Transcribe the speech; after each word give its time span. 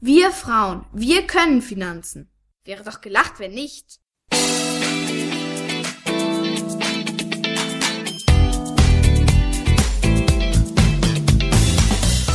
Wir 0.00 0.30
Frauen, 0.30 0.86
wir 0.92 1.26
können 1.26 1.60
Finanzen. 1.60 2.30
Wäre 2.64 2.84
doch 2.84 3.00
gelacht, 3.00 3.40
wenn 3.40 3.50
nicht. 3.50 3.98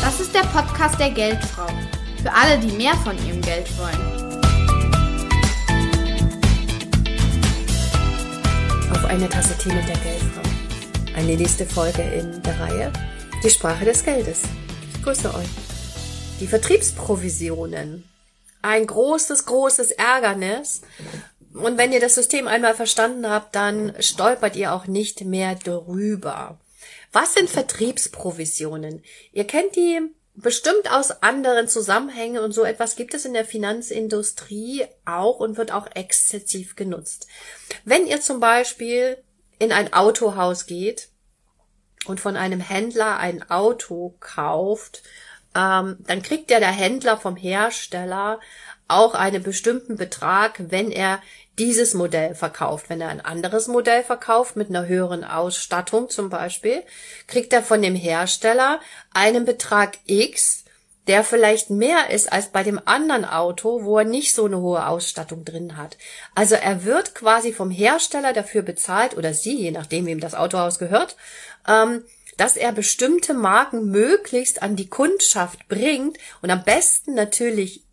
Das 0.02 0.20
ist 0.20 0.36
der 0.36 0.42
Podcast 0.42 1.00
der 1.00 1.12
Geldfrau. 1.12 1.68
Für 2.22 2.34
alle, 2.34 2.60
die 2.60 2.76
mehr 2.76 2.96
von 2.96 3.16
ihrem 3.26 3.42
Geld 3.42 3.70
wollen. 3.78 4.34
Auf 8.92 9.06
eine 9.06 9.30
Tasse 9.30 9.58
Tee 9.58 9.74
mit 9.74 9.88
der 9.88 9.96
Geldfrau. 10.00 10.42
Eine 11.16 11.38
nächste 11.38 11.66
Folge 11.66 12.02
in 12.02 12.44
der 12.44 12.60
Reihe 12.60 12.92
Die 13.42 13.50
Sprache 13.50 13.86
des 13.86 14.04
Geldes. 14.04 14.42
Ich 14.94 15.02
grüße 15.02 15.34
euch. 15.34 15.63
Die 16.44 16.50
Vertriebsprovisionen. 16.50 18.04
Ein 18.62 18.86
großes, 18.86 19.46
großes 19.46 19.92
Ärgernis. 19.92 20.82
Und 21.54 21.78
wenn 21.78 21.94
ihr 21.94 22.02
das 22.02 22.16
System 22.16 22.50
einmal 22.50 22.76
verstanden 22.76 23.30
habt, 23.30 23.56
dann 23.56 23.96
stolpert 24.02 24.58
ihr 24.58 24.74
auch 24.74 24.86
nicht 24.86 25.24
mehr 25.24 25.56
drüber. 25.56 26.60
Was 27.14 27.34
sind 27.34 27.50
Vertriebsprovisionen? 27.50 29.06
Ihr 29.32 29.48
kennt 29.48 29.78
die 29.78 30.02
bestimmt 30.36 30.92
aus 30.92 31.12
anderen 31.24 31.70
Zusammenhängen 31.70 32.44
und 32.44 32.52
so 32.52 32.66
etwas 32.66 32.98
gibt 32.98 33.14
es 33.14 33.24
in 33.24 33.34
der 33.34 33.46
Finanzindustrie 33.46 34.84
auch 35.06 35.40
und 35.40 35.56
wird 35.56 35.72
auch 35.72 35.88
exzessiv 35.96 36.76
genutzt. 36.76 37.26
Wenn 37.86 38.06
ihr 38.06 38.20
zum 38.20 38.42
Beispiel 38.42 39.18
in 39.60 39.72
ein 39.72 39.94
Autohaus 39.94 40.66
geht 40.66 41.08
und 42.06 42.20
von 42.20 42.36
einem 42.36 42.60
Händler 42.60 43.16
ein 43.16 43.50
Auto 43.50 44.18
kauft 44.20 45.04
ähm, 45.56 45.98
dann 46.08 46.22
kriegt 46.22 46.52
ja 46.52 46.60
der 46.60 46.72
Händler 46.72 47.18
vom 47.18 47.36
Hersteller 47.36 48.40
auch 48.88 49.14
einen 49.14 49.44
bestimmten 49.44 49.96
Betrag, 49.96 50.56
wenn 50.58 50.92
er 50.92 51.22
dieses 51.60 51.94
Modell 51.94 52.36
verkauft. 52.36 52.90
Wenn 52.90 53.02
er 53.02 53.10
ein 53.10 53.22
anderes 53.22 53.68
Modell 53.68 54.04
verkauft 54.04 54.56
mit 54.56 54.70
einer 54.70 54.88
höheren 54.88 55.24
Ausstattung 55.24 56.10
zum 56.10 56.30
Beispiel, 56.30 56.84
kriegt 57.28 57.54
er 57.54 57.64
von 57.64 57.82
dem 57.82 57.96
Hersteller 57.96 58.80
einen 59.14 59.46
Betrag 59.46 60.00
X, 60.06 60.66
der 61.08 61.24
vielleicht 61.24 61.70
mehr 61.70 62.10
ist 62.10 62.32
als 62.32 62.48
bei 62.48 62.64
dem 62.64 62.80
anderen 62.86 63.26
Auto, 63.26 63.84
wo 63.84 64.00
er 64.00 64.06
nicht 64.06 64.34
so 64.34 64.46
eine 64.46 64.60
hohe 64.60 64.88
Ausstattung 64.88 65.44
drin 65.44 65.76
hat. 65.76 65.98
Also 66.34 66.56
er 66.56 66.86
wird 66.86 67.14
quasi 67.14 67.52
vom 67.52 67.70
Hersteller 67.70 68.34
dafür 68.34 68.62
bezahlt 68.62 69.18
oder 69.18 69.34
sie, 69.34 69.56
je 69.56 69.72
nachdem 69.72 70.06
wem 70.06 70.22
das 70.22 70.34
Autohaus 70.34 70.80
gehört, 70.80 71.18
ähm, 71.68 72.04
dass 72.38 72.58
er 72.58 72.72
bestimmte 72.72 73.34
Marken 73.34 73.90
möglichst 73.90 74.62
an 74.62 74.76
die 74.76 74.90
Kundschaft 74.90 75.68
bringt 75.68 76.18
und 76.42 76.50
am 76.50 76.64
besten 76.64 77.14
natürlich 77.14 77.86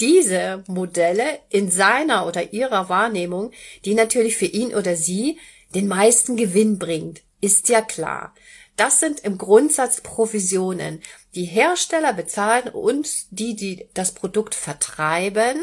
diese 0.00 0.64
Modelle 0.66 1.40
in 1.48 1.70
seiner 1.70 2.26
oder 2.26 2.52
ihrer 2.52 2.88
Wahrnehmung, 2.88 3.52
die 3.84 3.94
natürlich 3.94 4.36
für 4.36 4.46
ihn 4.46 4.74
oder 4.74 4.96
sie 4.96 5.38
den 5.74 5.86
meisten 5.86 6.36
Gewinn 6.36 6.78
bringt. 6.78 7.22
Ist 7.40 7.68
ja 7.68 7.80
klar. 7.80 8.34
Das 8.76 9.00
sind 9.00 9.20
im 9.20 9.38
Grundsatz 9.38 10.00
Provisionen. 10.00 11.02
Die 11.34 11.44
Hersteller 11.44 12.12
bezahlen 12.12 12.68
uns, 12.68 13.28
die, 13.30 13.54
die 13.54 13.88
das 13.94 14.12
Produkt 14.12 14.54
vertreiben, 14.54 15.62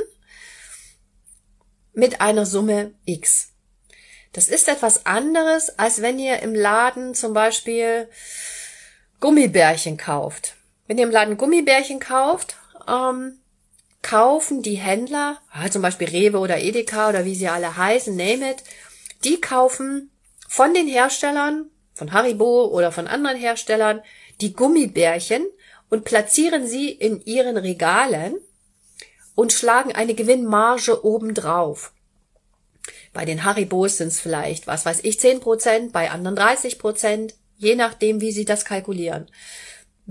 mit 1.94 2.22
einer 2.22 2.46
Summe 2.46 2.94
X. 3.06 3.49
Das 4.34 4.48
ist 4.48 4.68
etwas 4.68 5.06
anderes, 5.06 5.78
als 5.80 6.02
wenn 6.02 6.20
ihr 6.20 6.40
im 6.40 6.54
Laden 6.54 7.16
zum 7.16 7.34
Beispiel 7.34 8.08
Gummibärchen 9.20 9.98
kauft. 9.98 10.56
Wenn 10.88 10.98
ihr 10.98 11.06
im 11.06 11.12
Laden 11.12 11.38
Gummibärchen 11.38 12.00
kauft, 12.00 12.56
ähm, 12.88 13.40
kaufen 14.02 14.62
die 14.62 14.76
Händler, 14.76 15.40
zum 15.72 15.82
Beispiel 15.82 16.08
Rewe 16.08 16.40
oder 16.40 16.60
Edeka 16.60 17.10
oder 17.10 17.26
wie 17.26 17.36
sie 17.36 17.48
alle 17.48 17.76
heißen, 17.76 18.16
name 18.16 18.52
it, 18.52 18.64
die 19.24 19.42
kaufen 19.42 20.12
von 20.48 20.74
den 20.74 20.88
Herstellern, 20.88 21.70
von 21.94 22.14
Haribo 22.14 22.66
oder 22.66 22.92
von 22.92 23.08
anderen 23.08 23.38
Herstellern, 23.38 24.02
die 24.42 24.54
Gummibärchen 24.54 25.46
und 25.90 26.06
platzieren 26.06 26.66
sie 26.66 26.90
in 26.90 27.22
ihren 27.26 27.58
Regalen 27.58 28.38
und 29.36 29.54
schlagen 29.54 29.94
eine 29.94 30.14
Gewinnmarge 30.14 31.04
obendrauf. 31.04 31.92
Bei 33.14 33.26
den 33.26 33.44
Haribos 33.44 33.98
sind 33.98 34.10
es 34.10 34.20
vielleicht, 34.20 34.68
was 34.68 34.86
weiß 34.86 35.04
ich, 35.04 35.20
10 35.20 35.40
Prozent, 35.40 35.92
bei 35.94 36.12
anderen 36.12 36.36
30 36.36 36.80
Prozent, 36.80 37.36
je 37.58 37.76
nachdem, 37.76 38.22
wie 38.22 38.32
sie 38.32 38.46
das 38.46 38.66
kalkulieren. 38.66 39.28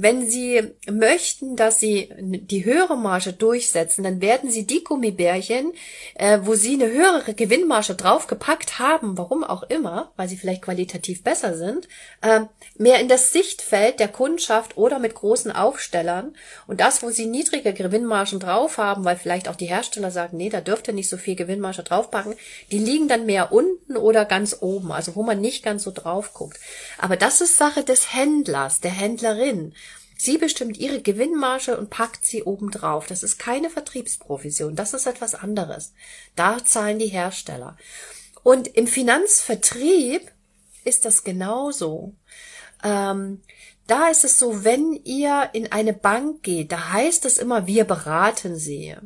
Wenn 0.00 0.30
Sie 0.30 0.62
möchten, 0.88 1.56
dass 1.56 1.80
Sie 1.80 2.08
die 2.20 2.64
höhere 2.64 2.96
Marge 2.96 3.32
durchsetzen, 3.32 4.04
dann 4.04 4.20
werden 4.20 4.48
Sie 4.48 4.64
die 4.64 4.84
Gummibärchen, 4.84 5.72
äh, 6.14 6.38
wo 6.42 6.54
Sie 6.54 6.74
eine 6.74 6.88
höhere 6.88 7.34
Gewinnmarge 7.34 7.96
draufgepackt 7.96 8.78
haben, 8.78 9.18
warum 9.18 9.42
auch 9.42 9.64
immer, 9.64 10.12
weil 10.14 10.28
sie 10.28 10.36
vielleicht 10.36 10.62
qualitativ 10.62 11.24
besser 11.24 11.56
sind, 11.56 11.88
äh, 12.20 12.42
mehr 12.76 13.00
in 13.00 13.08
das 13.08 13.32
Sichtfeld 13.32 13.98
der 13.98 14.06
Kundschaft 14.06 14.76
oder 14.76 15.00
mit 15.00 15.16
großen 15.16 15.50
Aufstellern. 15.50 16.36
Und 16.68 16.78
das, 16.78 17.02
wo 17.02 17.10
Sie 17.10 17.26
niedrige 17.26 17.72
Gewinnmargen 17.72 18.38
drauf 18.38 18.78
haben, 18.78 19.04
weil 19.04 19.16
vielleicht 19.16 19.48
auch 19.48 19.56
die 19.56 19.66
Hersteller 19.66 20.12
sagen, 20.12 20.36
nee, 20.36 20.48
da 20.48 20.60
dürfte 20.60 20.92
nicht 20.92 21.08
so 21.08 21.16
viel 21.16 21.34
Gewinnmarge 21.34 21.82
draufpacken, 21.82 22.36
die 22.70 22.78
liegen 22.78 23.08
dann 23.08 23.26
mehr 23.26 23.50
unten 23.50 23.96
oder 23.96 24.24
ganz 24.24 24.58
oben, 24.60 24.92
also 24.92 25.16
wo 25.16 25.24
man 25.24 25.40
nicht 25.40 25.64
ganz 25.64 25.82
so 25.82 25.90
drauf 25.90 26.34
guckt. 26.34 26.60
Aber 26.98 27.16
das 27.16 27.40
ist 27.40 27.56
Sache 27.56 27.82
des 27.82 28.14
Händlers, 28.14 28.78
der 28.78 28.92
Händlerin. 28.92 29.74
Sie 30.20 30.36
bestimmt 30.36 30.76
ihre 30.78 31.00
Gewinnmarge 31.00 31.76
und 31.78 31.90
packt 31.90 32.26
sie 32.26 32.42
oben 32.42 32.72
drauf. 32.72 33.06
Das 33.06 33.22
ist 33.22 33.38
keine 33.38 33.70
Vertriebsprovision. 33.70 34.74
Das 34.74 34.92
ist 34.92 35.06
etwas 35.06 35.36
anderes. 35.36 35.92
Da 36.34 36.64
zahlen 36.64 36.98
die 36.98 37.06
Hersteller. 37.06 37.76
Und 38.42 38.66
im 38.66 38.88
Finanzvertrieb 38.88 40.32
ist 40.82 41.04
das 41.04 41.22
genauso. 41.22 42.14
Ähm, 42.82 43.42
da 43.86 44.08
ist 44.08 44.24
es 44.24 44.40
so, 44.40 44.64
wenn 44.64 44.92
ihr 45.04 45.50
in 45.52 45.70
eine 45.70 45.92
Bank 45.92 46.42
geht, 46.42 46.72
da 46.72 46.92
heißt 46.92 47.24
es 47.24 47.38
immer, 47.38 47.68
wir 47.68 47.84
beraten 47.84 48.56
sie. 48.56 48.96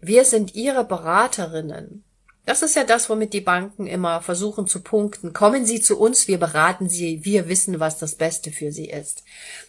Wir 0.00 0.24
sind 0.24 0.54
ihre 0.54 0.84
Beraterinnen. 0.84 2.02
Das 2.44 2.62
ist 2.62 2.74
ja 2.74 2.82
das, 2.82 3.08
womit 3.08 3.34
die 3.34 3.40
Banken 3.40 3.86
immer 3.86 4.20
versuchen 4.20 4.66
zu 4.66 4.80
punkten. 4.80 5.32
Kommen 5.32 5.64
Sie 5.64 5.80
zu 5.80 5.96
uns, 5.96 6.26
wir 6.26 6.38
beraten 6.38 6.88
Sie, 6.88 7.24
wir 7.24 7.48
wissen, 7.48 7.78
was 7.78 7.98
das 7.98 8.16
Beste 8.16 8.50
für 8.50 8.72
Sie 8.72 8.90
ist. 8.90 9.22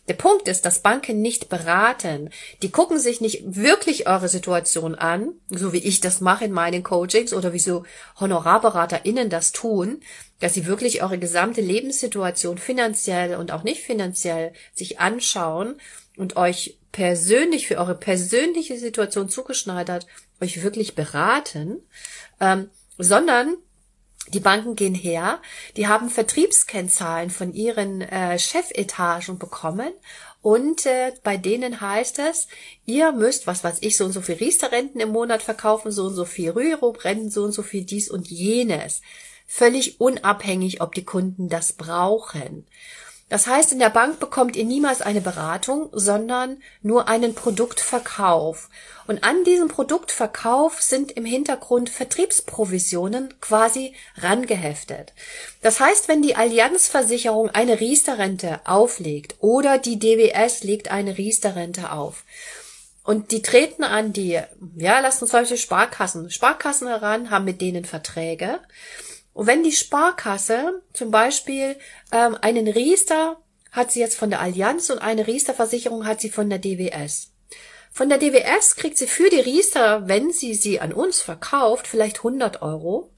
Der 0.07 0.16
Punkt 0.16 0.47
ist, 0.47 0.66
dass 0.66 0.79
Banken 0.79 1.22
nicht 1.22 1.50
beraten. 1.50 2.31
Die 2.63 2.72
gucken 2.72 2.97
sich 2.97 3.22
nicht 3.22 3.44
wirklich 3.45 4.07
eure 4.07 4.28
Situation 4.28 4.95
an, 4.95 5.33
so 5.50 5.72
wie 5.72 5.83
ich 5.83 6.01
das 6.01 6.19
mache 6.19 6.45
in 6.45 6.51
meinen 6.51 6.81
Coachings 6.81 7.31
oder 7.31 7.53
wie 7.53 7.59
so 7.59 7.83
HonorarberaterInnen 8.19 9.29
das 9.29 9.51
tun, 9.51 10.01
dass 10.39 10.56
sie 10.56 10.66
wirklich 10.66 11.03
eure 11.03 11.19
gesamte 11.19 11.62
Lebenssituation 11.62 12.57
finanziell 12.57 13.35
und 13.35 13.51
auch 13.51 13.63
nicht 13.63 13.83
finanziell 13.83 14.51
sich 14.73 15.00
anschauen 15.00 15.75
und 16.17 16.38
euch 16.38 16.79
persönlich 16.91 17.67
für 17.67 17.78
eure 17.78 17.95
persönliche 17.95 18.78
Situation 18.78 19.29
zugeschneidert 19.29 20.07
euch 20.44 20.64
wirklich 20.64 20.96
beraten, 20.96 21.81
ähm, 22.40 22.70
sondern 22.98 23.56
die 24.30 24.40
Banken 24.40 24.76
gehen 24.76 24.96
her, 24.96 25.42
die 25.76 25.88
haben 25.88 26.09
Vertriebskennzahlen 26.09 27.30
von 27.30 27.54
ihren 27.54 28.02
äh, 28.02 28.40
Chefetagen 28.40 29.38
bekommen 29.38 29.92
und 30.44 30.86
äh, 30.86 31.14
bei 31.24 31.38
denen 31.38 31.80
heißt 31.80 32.20
es, 32.20 32.50
ihr 32.86 33.14
müsst, 33.14 33.48
was 33.48 33.64
weiß 33.64 33.78
ich, 33.80 33.96
so 33.96 34.04
und 34.04 34.12
so 34.12 34.22
viel 34.22 34.36
Riester-Renten 34.36 35.00
im 35.00 35.09
Monat 35.09 35.42
verkaufen, 35.42 35.90
so 35.90 36.08
und 36.08 36.16
so 36.16 36.26
viel 36.26 36.52
Rürup-Renten, 36.52 37.31
so 37.31 37.44
und 37.44 37.54
so 37.54 37.64
viel 37.64 37.86
dies 37.86 38.12
und 38.12 38.28
jenes. 38.28 39.02
Völlig 39.48 40.02
unabhängig, 40.02 40.81
ob 40.81 40.96
die 40.96 41.06
Kunden 41.06 41.48
das 41.48 41.74
brauchen. 41.74 42.68
Das 43.29 43.47
heißt, 43.47 43.72
in 43.72 43.79
der 43.79 43.89
Bank 43.89 44.19
bekommt 44.19 44.56
ihr 44.56 44.66
niemals 44.66 45.01
eine 45.01 45.22
Beratung, 45.22 45.89
sondern 45.91 46.61
nur 46.81 47.07
einen 47.07 47.34
Produktverkauf. 47.34 48.69
Und 49.07 49.24
an 49.24 49.44
diesem 49.44 49.69
Produktverkauf 49.69 50.81
sind 50.81 51.12
im 51.13 51.25
Hintergrund 51.25 51.89
Vertriebsprovisionen 51.89 53.33
quasi 53.42 53.95
rangeheftet. 54.18 55.13
Das 55.62 55.80
heißt, 55.80 56.07
wenn 56.07 56.21
die 56.21 56.36
Allianzversicherung 56.36 57.50
eine 57.50 57.80
Riester-Rente 57.80 58.62
auflegt 58.65 59.36
oder 59.39 59.77
die 59.77 59.98
DWS 59.98 60.63
legt 60.63 60.92
eine 60.92 61.18
Riester-Rente 61.18 61.92
auf, 61.92 62.24
und 63.03 63.31
die 63.31 63.42
treten 63.42 63.83
an 63.83 64.13
die, 64.13 64.39
ja, 64.77 65.00
lassen 65.01 65.24
uns 65.25 65.31
solche 65.31 65.57
Sparkassen, 65.57 66.30
Sparkassen 66.30 66.88
heran, 66.88 67.30
haben 67.31 67.44
mit 67.44 67.59
denen 67.59 67.83
Verträge. 67.83 68.59
Und 69.33 69.47
wenn 69.47 69.63
die 69.63 69.71
Sparkasse 69.71 70.81
zum 70.94 71.12
Beispiel 71.12 71.77
ähm, 72.12 72.38
einen 72.41 72.68
Riester 72.68 73.38
hat 73.74 73.91
sie 73.91 74.00
jetzt 74.00 74.15
von 74.15 74.30
der 74.30 74.39
Allianz 74.39 74.89
und 74.91 75.00
eine 75.00 75.27
Riester-Versicherung 75.27 76.06
hat 76.06 76.21
sie 76.21 76.30
von 76.30 76.50
der 76.50 76.59
DWS. 76.59 77.31
Von 77.91 78.07
der 78.07 78.19
DWS 78.19 78.75
kriegt 78.75 78.97
sie 78.97 79.07
für 79.07 79.30
die 79.30 79.39
Riester, 79.39 80.07
wenn 80.07 80.31
sie 80.31 80.53
sie 80.53 80.80
an 80.80 80.94
uns 80.94 81.21
verkauft, 81.21 81.88
vielleicht 81.88 82.18
100 82.18 82.62
Euro 82.62 83.09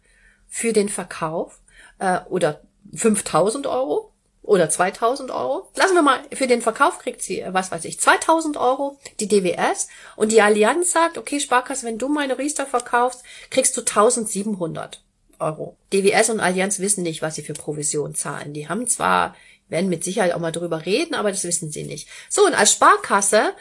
für 0.47 0.73
den 0.73 0.89
Verkauf 0.89 1.59
äh, 2.00 2.19
oder 2.29 2.61
5000 2.94 3.68
Euro 3.68 4.13
oder 4.41 4.69
2000 4.69 5.31
Euro. 5.31 5.69
Lassen 5.75 5.95
wir 5.95 6.01
mal, 6.01 6.19
für 6.33 6.47
den 6.47 6.61
Verkauf 6.61 7.00
kriegt 7.00 7.21
sie, 7.21 7.41
äh, 7.41 7.53
was 7.53 7.71
weiß 7.71 7.83
ich, 7.85 8.00
2000 8.00 8.57
Euro, 8.57 9.00
die 9.19 9.27
DWS. 9.27 9.89
Und 10.15 10.31
die 10.31 10.41
Allianz 10.41 10.91
sagt, 10.91 11.18
okay, 11.18 11.39
Sparkasse, 11.39 11.85
wenn 11.85 11.97
du 11.97 12.07
meine 12.07 12.38
Riester 12.38 12.65
verkaufst, 12.65 13.23
kriegst 13.50 13.75
du 13.75 13.81
1700 13.81 15.05
Euro. 15.39 15.77
DWS 15.93 16.29
und 16.29 16.39
Allianz 16.39 16.79
wissen 16.79 17.03
nicht, 17.03 17.21
was 17.21 17.35
sie 17.35 17.43
für 17.43 17.53
Provision 17.53 18.15
zahlen. 18.15 18.53
Die 18.53 18.67
haben 18.69 18.87
zwar, 18.87 19.35
werden 19.69 19.89
mit 19.89 20.03
Sicherheit 20.03 20.33
auch 20.33 20.39
mal 20.39 20.51
drüber 20.51 20.85
reden, 20.85 21.15
aber 21.15 21.31
das 21.31 21.43
wissen 21.43 21.71
sie 21.71 21.83
nicht. 21.83 22.07
So, 22.29 22.45
und 22.45 22.53
als 22.53 22.71
Sparkasse 22.71 23.53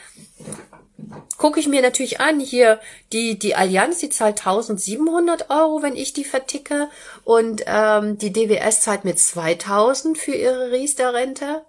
gucke 1.39 1.61
ich 1.61 1.69
mir 1.69 1.83
natürlich 1.83 2.21
an, 2.21 2.41
hier 2.41 2.81
die, 3.13 3.39
die 3.39 3.55
Allianz, 3.55 3.99
die 3.99 4.09
zahlt 4.09 4.39
1700 4.39 5.51
Euro, 5.51 5.83
wenn 5.83 5.97
ich 5.97 6.13
die 6.13 6.25
verticke 6.25 6.89
und 7.25 7.63
ähm, 7.67 8.19
die 8.19 8.33
DWS 8.33 8.81
zahlt 8.81 9.05
mir 9.05 9.17
2000 9.17 10.17
für 10.17 10.35
ihre 10.35 10.71
Riester-Rente. 10.71 11.65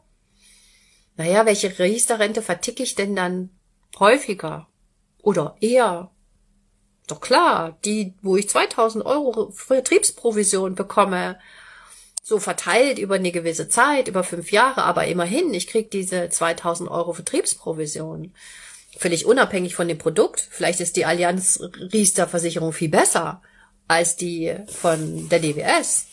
Naja, 1.18 1.46
welche 1.46 1.78
Riester-Rente 1.80 2.42
verticke 2.42 2.84
ich 2.84 2.96
denn 2.96 3.16
dann 3.16 3.50
häufiger? 4.00 4.68
Oder 5.22 5.56
eher? 5.60 6.12
Doch 7.08 7.22
klar, 7.22 7.78
die, 7.86 8.14
wo 8.22 8.36
ich 8.36 8.50
2000 8.50 9.06
Euro 9.06 9.52
Vertriebsprovision 9.52 10.76
bekomme, 10.76 11.38
so 12.24 12.40
verteilt 12.40 12.98
über 12.98 13.16
eine 13.16 13.32
gewisse 13.32 13.70
Zeit, 13.70 14.08
über 14.08 14.24
fünf 14.24 14.52
Jahre, 14.52 14.84
aber 14.84 15.06
immerhin, 15.06 15.54
ich 15.54 15.68
krieg 15.68 15.92
diese 15.92 16.30
2000 16.30 16.90
Euro 16.90 17.14
Vertriebsprovision 17.14 18.34
völlig 18.98 19.26
unabhängig 19.26 19.76
von 19.76 19.88
dem 19.88 19.98
Produkt. 19.98 20.48
Vielleicht 20.50 20.80
ist 20.80 20.96
die 20.96 21.06
Allianz 21.06 21.60
Riester 21.94 22.28
Versicherung 22.28 22.74
viel 22.74 22.90
besser 22.90 23.42
als 23.88 24.16
die 24.16 24.56
von 24.68 25.30
der 25.30 25.40
DWS. 25.40 26.08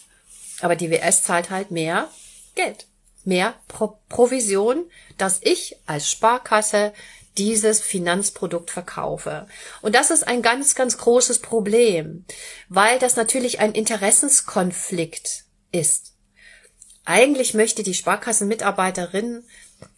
Aber 0.61 0.77
DWS 0.77 1.23
zahlt 1.23 1.51
halt 1.51 1.71
mehr 1.71 2.09
Geld, 2.55 2.87
mehr 3.25 3.55
Pro 3.69 3.99
Provision, 4.09 4.85
dass 5.17 5.41
ich 5.43 5.77
als 5.87 6.11
Sparkasse 6.11 6.93
dieses 7.39 7.81
Finanzprodukt 7.81 8.71
verkaufe. 8.71 9.47
Und 9.81 9.95
das 9.95 10.11
ist 10.11 10.27
ein 10.27 10.43
ganz, 10.43 10.75
ganz 10.75 10.99
großes 10.99 11.39
Problem, 11.41 12.25
weil 12.69 12.99
das 12.99 13.17
natürlich 13.17 13.61
ein 13.61 13.73
Interessenskonflikt 13.73 15.45
ist. 15.71 16.15
Eigentlich 17.05 17.55
möchte 17.55 17.83
die 17.83 17.95
Sparkassenmitarbeiterin 17.95 19.45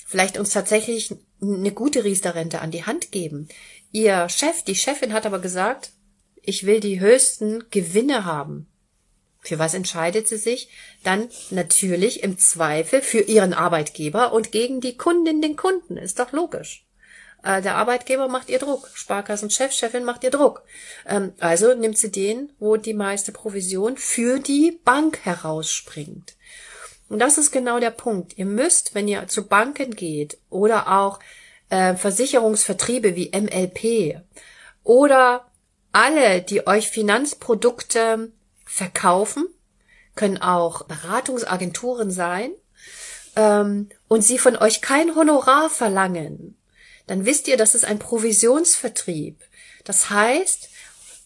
vielleicht 0.06 0.38
uns 0.38 0.50
tatsächlich 0.50 1.14
eine 1.42 1.72
gute 1.72 2.04
Riester-Rente 2.04 2.60
an 2.60 2.70
die 2.70 2.86
Hand 2.86 3.12
geben. 3.12 3.48
Ihr 3.90 4.28
Chef, 4.28 4.62
die 4.62 4.76
Chefin 4.76 5.12
hat 5.12 5.26
aber 5.26 5.40
gesagt, 5.40 5.92
ich 6.40 6.66
will 6.66 6.80
die 6.80 7.00
höchsten 7.00 7.64
Gewinne 7.70 8.24
haben. 8.24 8.68
Für 9.40 9.58
was 9.58 9.74
entscheidet 9.74 10.26
sie 10.26 10.38
sich? 10.38 10.68
Dann 11.02 11.28
natürlich 11.50 12.22
im 12.22 12.38
Zweifel 12.38 13.02
für 13.02 13.20
ihren 13.20 13.52
Arbeitgeber 13.52 14.32
und 14.32 14.52
gegen 14.52 14.80
die 14.80 14.96
Kundin 14.96 15.42
den 15.42 15.56
Kunden. 15.56 15.98
Ist 15.98 16.18
doch 16.18 16.32
logisch. 16.32 16.86
Äh, 17.44 17.60
der 17.60 17.76
Arbeitgeber 17.76 18.28
macht 18.28 18.48
ihr 18.48 18.58
Druck. 18.58 18.88
Sparkassenchef, 18.94 19.72
Chefin 19.72 20.04
macht 20.04 20.24
ihr 20.24 20.30
Druck. 20.30 20.62
Ähm, 21.06 21.34
also 21.38 21.74
nimmt 21.74 21.98
sie 21.98 22.10
den, 22.10 22.50
wo 22.58 22.76
die 22.76 22.94
meiste 22.94 23.32
Provision 23.32 23.96
für 23.96 24.38
die 24.38 24.80
Bank 24.84 25.20
herausspringt. 25.24 26.34
Und 27.08 27.18
das 27.18 27.36
ist 27.36 27.52
genau 27.52 27.78
der 27.78 27.90
Punkt. 27.90 28.38
Ihr 28.38 28.46
müsst, 28.46 28.94
wenn 28.94 29.06
ihr 29.06 29.28
zu 29.28 29.46
Banken 29.46 29.94
geht 29.94 30.38
oder 30.48 30.88
auch 30.88 31.20
äh, 31.68 31.94
Versicherungsvertriebe 31.94 33.14
wie 33.14 33.30
MLP 33.30 34.22
oder 34.82 35.46
alle, 35.92 36.40
die 36.40 36.66
euch 36.66 36.88
Finanzprodukte 36.88 38.32
verkaufen, 38.64 39.46
können 40.16 40.38
auch 40.38 40.84
Beratungsagenturen 40.84 42.10
sein 42.10 42.52
ähm, 43.36 43.90
und 44.08 44.22
sie 44.22 44.38
von 44.38 44.56
euch 44.56 44.80
kein 44.80 45.14
Honorar 45.14 45.68
verlangen, 45.68 46.56
dann 47.06 47.26
wisst 47.26 47.48
ihr, 47.48 47.56
das 47.56 47.74
ist 47.74 47.84
ein 47.84 47.98
Provisionsvertrieb. 47.98 49.42
Das 49.84 50.10
heißt, 50.10 50.70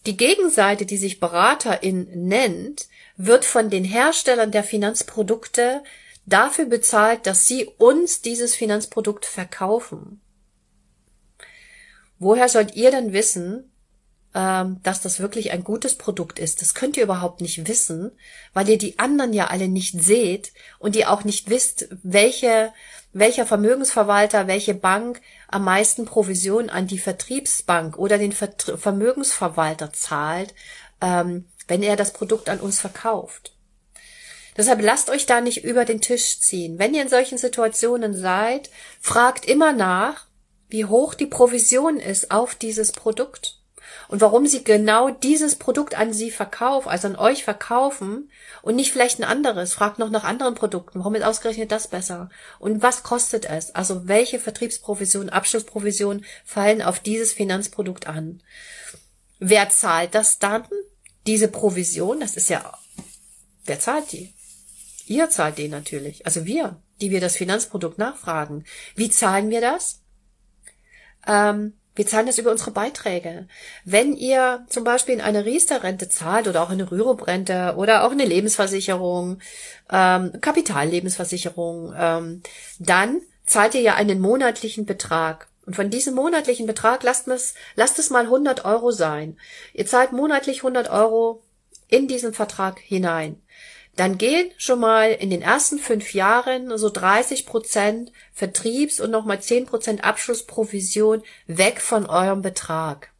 die 0.05 0.17
Gegenseite, 0.17 0.85
die 0.85 0.97
sich 0.97 1.19
Beraterin 1.19 2.07
nennt, 2.27 2.87
wird 3.17 3.45
von 3.45 3.69
den 3.69 3.83
Herstellern 3.83 4.51
der 4.51 4.63
Finanzprodukte 4.63 5.83
dafür 6.25 6.65
bezahlt, 6.65 7.25
dass 7.25 7.47
sie 7.47 7.65
uns 7.77 8.21
dieses 8.21 8.55
Finanzprodukt 8.55 9.25
verkaufen. 9.25 10.21
Woher 12.17 12.49
sollt 12.49 12.75
ihr 12.75 12.91
denn 12.91 13.13
wissen, 13.13 13.71
ähm, 14.35 14.79
dass 14.83 15.01
das 15.01 15.19
wirklich 15.19 15.51
ein 15.51 15.63
gutes 15.63 15.95
Produkt 15.95 16.37
ist? 16.37 16.61
Das 16.61 16.75
könnt 16.75 16.97
ihr 16.97 17.03
überhaupt 17.03 17.41
nicht 17.41 17.67
wissen, 17.67 18.11
weil 18.53 18.69
ihr 18.69 18.77
die 18.77 18.99
anderen 18.99 19.33
ja 19.33 19.47
alle 19.47 19.67
nicht 19.67 20.01
seht 20.01 20.53
und 20.77 20.95
ihr 20.95 21.11
auch 21.11 21.23
nicht 21.23 21.49
wisst, 21.49 21.87
welche, 22.03 22.73
welcher 23.11 23.45
Vermögensverwalter, 23.45 24.47
welche 24.47 24.73
Bank 24.73 25.21
am 25.47 25.63
meisten 25.63 26.05
Provision 26.05 26.69
an 26.69 26.87
die 26.87 26.99
Vertriebsbank 26.99 27.97
oder 27.97 28.17
den 28.17 28.31
Vermögensverwalter 28.31 29.91
zahlt, 29.93 30.53
ähm, 31.01 31.45
wenn 31.67 31.83
er 31.83 31.95
das 31.95 32.13
Produkt 32.13 32.49
an 32.49 32.59
uns 32.59 32.79
verkauft. 32.79 33.53
Deshalb 34.57 34.81
lasst 34.81 35.09
euch 35.09 35.25
da 35.25 35.41
nicht 35.41 35.63
über 35.63 35.85
den 35.85 36.01
Tisch 36.01 36.39
ziehen. 36.39 36.79
Wenn 36.79 36.93
ihr 36.93 37.01
in 37.01 37.09
solchen 37.09 37.37
Situationen 37.37 38.13
seid, 38.13 38.69
fragt 38.99 39.45
immer 39.45 39.71
nach, 39.71 40.25
wie 40.67 40.85
hoch 40.85 41.13
die 41.13 41.27
Provision 41.27 41.97
ist 41.97 42.31
auf 42.31 42.55
dieses 42.55 42.91
Produkt 42.91 43.58
und 44.07 44.21
warum 44.21 44.47
sie 44.47 44.63
genau 44.63 45.09
dieses 45.09 45.55
Produkt 45.55 45.95
an 45.95 46.13
sie 46.13 46.31
verkaufen, 46.31 46.89
also 46.89 47.07
an 47.07 47.15
euch 47.15 47.43
verkaufen 47.43 48.31
und 48.61 48.75
nicht 48.75 48.91
vielleicht 48.91 49.19
ein 49.19 49.23
anderes. 49.23 49.73
Fragt 49.73 49.99
noch 49.99 50.09
nach 50.09 50.23
anderen 50.23 50.55
Produkten. 50.55 50.99
Warum 50.99 51.15
ist 51.15 51.23
ausgerechnet 51.23 51.71
das 51.71 51.87
besser? 51.87 52.29
Und 52.59 52.81
was 52.81 53.03
kostet 53.03 53.45
es? 53.45 53.73
Also 53.75 54.07
welche 54.07 54.39
Vertriebsprovision, 54.39 55.29
Abschlussprovision 55.29 56.25
fallen 56.45 56.81
auf 56.81 56.99
dieses 56.99 57.33
Finanzprodukt 57.33 58.07
an? 58.07 58.41
Wer 59.39 59.69
zahlt 59.69 60.15
das 60.15 60.39
dann? 60.39 60.63
diese 61.29 61.47
Provision, 61.47 62.19
das 62.19 62.35
ist 62.35 62.49
ja, 62.49 62.77
wer 63.65 63.79
zahlt 63.79 64.11
die? 64.11 64.33
Ihr 65.05 65.29
zahlt 65.29 65.57
die 65.57 65.67
natürlich, 65.67 66.25
also 66.25 66.45
wir, 66.45 66.81
die 67.01 67.11
wir 67.11 67.21
das 67.21 67.35
Finanzprodukt 67.35 67.97
nachfragen. 67.97 68.65
Wie 68.95 69.09
zahlen 69.09 69.49
wir 69.49 69.61
das? 69.61 70.01
Ähm, 71.27 71.73
wir 71.99 72.07
zahlen 72.07 72.27
das 72.27 72.37
über 72.37 72.49
unsere 72.49 72.71
Beiträge. 72.71 73.45
Wenn 73.83 74.15
ihr 74.15 74.65
zum 74.69 74.85
Beispiel 74.85 75.15
in 75.15 75.19
eine 75.19 75.43
Riester-Rente 75.43 76.07
zahlt 76.07 76.47
oder 76.47 76.63
auch 76.63 76.69
eine 76.69 76.89
Rürup-Rente 76.89 77.73
oder 77.75 78.05
auch 78.05 78.11
eine 78.11 78.23
Lebensversicherung, 78.23 79.39
ähm, 79.91 80.31
Kapitallebensversicherung, 80.39 81.93
ähm, 81.97 82.41
dann 82.79 83.19
zahlt 83.45 83.75
ihr 83.75 83.81
ja 83.81 83.95
einen 83.95 84.21
monatlichen 84.21 84.85
Betrag. 84.85 85.49
Und 85.65 85.75
von 85.75 85.89
diesem 85.89 86.15
monatlichen 86.15 86.67
Betrag 86.67 87.03
lasst 87.03 87.27
es, 87.27 87.53
lasst 87.75 87.99
es 87.99 88.09
mal 88.09 88.23
100 88.23 88.63
Euro 88.63 88.91
sein. 88.91 89.37
Ihr 89.73 89.85
zahlt 89.85 90.13
monatlich 90.13 90.59
100 90.59 90.89
Euro 90.89 91.43
in 91.89 92.07
diesen 92.07 92.33
Vertrag 92.33 92.79
hinein. 92.79 93.41
Dann 93.99 94.17
gehen 94.17 94.49
schon 94.57 94.79
mal 94.79 95.11
in 95.11 95.29
den 95.29 95.41
ersten 95.41 95.77
fünf 95.77 96.13
Jahren 96.13 96.77
so 96.77 96.89
30 96.89 97.45
Prozent 97.45 98.13
Vertriebs- 98.31 99.01
und 99.01 99.11
nochmal 99.11 99.41
10 99.41 99.65
Prozent 99.65 100.05
Abschlussprovision 100.05 101.21
weg 101.47 101.81
von 101.81 102.05
eurem 102.05 102.41
Betrag 102.41 103.11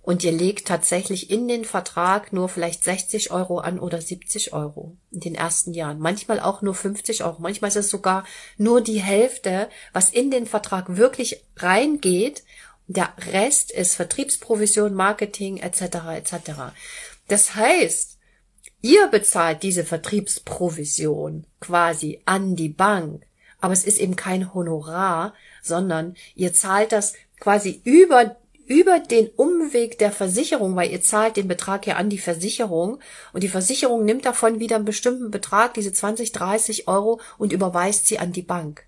und 0.00 0.24
ihr 0.24 0.32
legt 0.32 0.66
tatsächlich 0.66 1.30
in 1.30 1.46
den 1.46 1.66
Vertrag 1.66 2.32
nur 2.32 2.48
vielleicht 2.48 2.82
60 2.82 3.30
Euro 3.30 3.58
an 3.58 3.78
oder 3.78 4.00
70 4.00 4.54
Euro 4.54 4.96
in 5.10 5.20
den 5.20 5.34
ersten 5.34 5.74
Jahren. 5.74 5.98
Manchmal 5.98 6.40
auch 6.40 6.62
nur 6.62 6.74
50 6.74 7.24
Euro. 7.24 7.36
Manchmal 7.40 7.68
ist 7.68 7.76
es 7.76 7.90
sogar 7.90 8.24
nur 8.56 8.80
die 8.80 9.02
Hälfte, 9.02 9.68
was 9.92 10.08
in 10.08 10.30
den 10.30 10.46
Vertrag 10.46 10.96
wirklich 10.96 11.44
reingeht. 11.58 12.42
Der 12.86 13.12
Rest 13.30 13.70
ist 13.70 13.96
Vertriebsprovision, 13.96 14.94
Marketing 14.94 15.58
etc. 15.58 15.82
etc. 16.16 16.32
Das 17.26 17.54
heißt, 17.54 18.17
ihr 18.80 19.06
bezahlt 19.08 19.62
diese 19.62 19.84
Vertriebsprovision 19.84 21.44
quasi 21.60 22.20
an 22.24 22.56
die 22.56 22.68
Bank, 22.68 23.26
aber 23.60 23.72
es 23.72 23.84
ist 23.84 23.98
eben 23.98 24.16
kein 24.16 24.54
Honorar, 24.54 25.34
sondern 25.62 26.14
ihr 26.34 26.52
zahlt 26.52 26.92
das 26.92 27.14
quasi 27.40 27.80
über 27.84 28.36
über 28.68 29.00
den 29.00 29.28
Umweg 29.28 29.98
der 29.98 30.12
Versicherung, 30.12 30.76
weil 30.76 30.92
ihr 30.92 31.00
zahlt 31.00 31.38
den 31.38 31.48
Betrag 31.48 31.86
ja 31.86 31.96
an 31.96 32.10
die 32.10 32.18
Versicherung 32.18 33.00
und 33.32 33.42
die 33.42 33.48
Versicherung 33.48 34.04
nimmt 34.04 34.26
davon 34.26 34.60
wieder 34.60 34.76
einen 34.76 34.84
bestimmten 34.84 35.30
Betrag, 35.30 35.72
diese 35.72 35.90
20, 35.90 36.32
30 36.32 36.86
Euro 36.86 37.18
und 37.38 37.54
überweist 37.54 38.06
sie 38.06 38.18
an 38.18 38.32
die 38.32 38.42
Bank. 38.42 38.87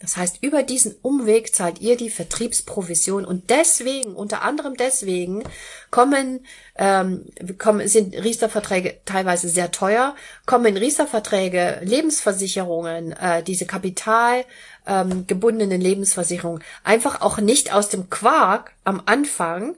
Das 0.00 0.16
heißt, 0.16 0.44
über 0.44 0.62
diesen 0.62 0.94
Umweg 1.02 1.52
zahlt 1.52 1.80
ihr 1.80 1.96
die 1.96 2.10
Vertriebsprovision 2.10 3.24
und 3.24 3.50
deswegen, 3.50 4.14
unter 4.14 4.42
anderem 4.42 4.76
deswegen, 4.76 5.42
kommen, 5.90 6.46
ähm, 6.76 7.24
kommen 7.58 7.88
sind 7.88 8.14
Riester-Verträge 8.14 9.00
teilweise 9.04 9.48
sehr 9.48 9.72
teuer, 9.72 10.14
kommen 10.46 10.76
Riester-Verträge, 10.76 11.80
Lebensversicherungen, 11.82 13.10
äh, 13.12 13.42
diese 13.42 13.66
Kapital 13.66 14.44
ähm, 14.86 15.26
Lebensversicherungen 15.26 16.62
einfach 16.84 17.20
auch 17.20 17.38
nicht 17.38 17.72
aus 17.72 17.88
dem 17.88 18.08
Quark 18.08 18.72
am 18.84 19.02
Anfang, 19.04 19.74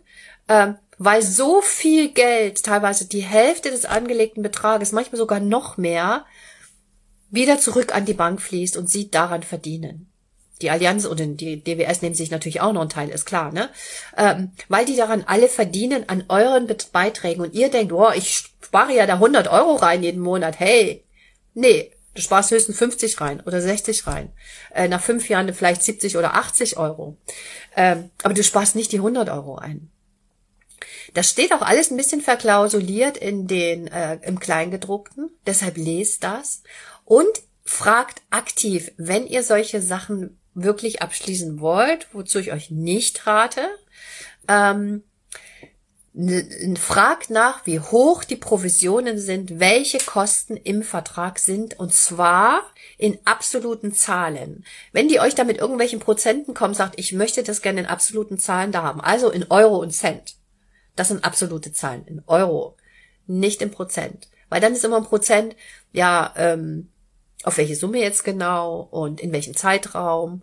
ähm, 0.48 0.76
weil 0.98 1.22
so 1.22 1.62
viel 1.62 2.10
Geld, 2.10 2.62
teilweise 2.62 3.06
die 3.08 3.22
Hälfte 3.22 3.70
des 3.70 3.86
angelegten 3.86 4.42
Betrages, 4.42 4.92
manchmal 4.92 5.18
sogar 5.18 5.40
noch 5.40 5.78
mehr, 5.78 6.26
wieder 7.30 7.58
zurück 7.58 7.94
an 7.94 8.04
die 8.04 8.12
Bank 8.12 8.42
fließt 8.42 8.76
und 8.76 8.90
sie 8.90 9.10
daran 9.10 9.42
verdienen. 9.42 10.09
Die 10.62 10.70
Allianz 10.70 11.06
und 11.06 11.18
die 11.40 11.62
DWS 11.62 12.02
nehmen 12.02 12.14
sich 12.14 12.30
natürlich 12.30 12.60
auch 12.60 12.72
noch 12.72 12.82
einen 12.82 12.90
Teil, 12.90 13.08
ist 13.08 13.24
klar, 13.24 13.52
ne? 13.52 13.70
Ähm, 14.16 14.52
weil 14.68 14.84
die 14.84 14.96
daran 14.96 15.24
alle 15.26 15.48
verdienen 15.48 16.08
an 16.08 16.24
euren 16.28 16.68
Beiträgen 16.92 17.40
und 17.40 17.54
ihr 17.54 17.70
denkt, 17.70 17.92
oh, 17.92 18.10
ich 18.14 18.50
spare 18.62 18.94
ja 18.94 19.06
da 19.06 19.14
100 19.14 19.48
Euro 19.48 19.76
rein 19.76 20.02
jeden 20.02 20.20
Monat. 20.20 20.58
Hey, 20.58 21.04
nee, 21.54 21.92
du 22.14 22.20
sparst 22.20 22.50
höchstens 22.50 22.76
50 22.78 23.20
rein 23.20 23.40
oder 23.40 23.60
60 23.60 24.06
rein. 24.06 24.32
Äh, 24.74 24.88
nach 24.88 25.02
fünf 25.02 25.28
Jahren 25.28 25.52
vielleicht 25.54 25.82
70 25.82 26.16
oder 26.16 26.34
80 26.34 26.76
Euro. 26.76 27.16
Ähm, 27.76 28.10
aber 28.22 28.34
du 28.34 28.42
sparst 28.42 28.76
nicht 28.76 28.92
die 28.92 28.98
100 28.98 29.30
Euro 29.30 29.56
ein. 29.56 29.90
Das 31.14 31.30
steht 31.30 31.52
auch 31.52 31.62
alles 31.62 31.90
ein 31.90 31.96
bisschen 31.96 32.20
verklausuliert 32.20 33.16
in 33.16 33.46
den 33.46 33.88
äh, 33.88 34.18
im 34.22 34.38
Kleingedruckten. 34.38 35.30
Deshalb 35.46 35.76
lest 35.76 36.22
das 36.22 36.62
und 37.04 37.42
fragt 37.64 38.22
aktiv, 38.30 38.92
wenn 38.96 39.26
ihr 39.26 39.42
solche 39.42 39.80
Sachen 39.80 40.39
wirklich 40.62 41.02
abschließen 41.02 41.60
wollt, 41.60 42.08
wozu 42.12 42.38
ich 42.38 42.52
euch 42.52 42.70
nicht 42.70 43.26
rate. 43.26 43.62
Ähm, 44.48 45.02
fragt 46.76 47.30
nach, 47.30 47.66
wie 47.66 47.78
hoch 47.78 48.24
die 48.24 48.36
Provisionen 48.36 49.18
sind, 49.18 49.60
welche 49.60 49.98
Kosten 49.98 50.56
im 50.56 50.82
Vertrag 50.82 51.38
sind, 51.38 51.78
und 51.78 51.94
zwar 51.94 52.62
in 52.98 53.18
absoluten 53.24 53.92
Zahlen. 53.92 54.64
Wenn 54.92 55.08
die 55.08 55.20
euch 55.20 55.36
da 55.36 55.44
mit 55.44 55.58
irgendwelchen 55.58 56.00
Prozenten 56.00 56.52
kommen, 56.52 56.74
sagt, 56.74 56.98
ich 56.98 57.12
möchte 57.12 57.44
das 57.44 57.62
gerne 57.62 57.80
in 57.80 57.86
absoluten 57.86 58.38
Zahlen 58.38 58.72
da 58.72 58.82
haben, 58.82 59.00
also 59.00 59.30
in 59.30 59.46
Euro 59.50 59.78
und 59.78 59.92
Cent. 59.92 60.34
Das 60.96 61.08
sind 61.08 61.24
absolute 61.24 61.72
Zahlen, 61.72 62.04
in 62.06 62.22
Euro, 62.26 62.76
nicht 63.26 63.62
in 63.62 63.70
Prozent. 63.70 64.28
Weil 64.48 64.60
dann 64.60 64.72
ist 64.72 64.84
immer 64.84 64.96
ein 64.96 65.04
Prozent, 65.04 65.54
ja, 65.92 66.34
ähm, 66.36 66.89
auf 67.44 67.56
welche 67.56 67.76
Summe 67.76 67.98
jetzt 67.98 68.24
genau 68.24 68.88
und 68.90 69.20
in 69.20 69.32
welchem 69.32 69.56
Zeitraum 69.56 70.42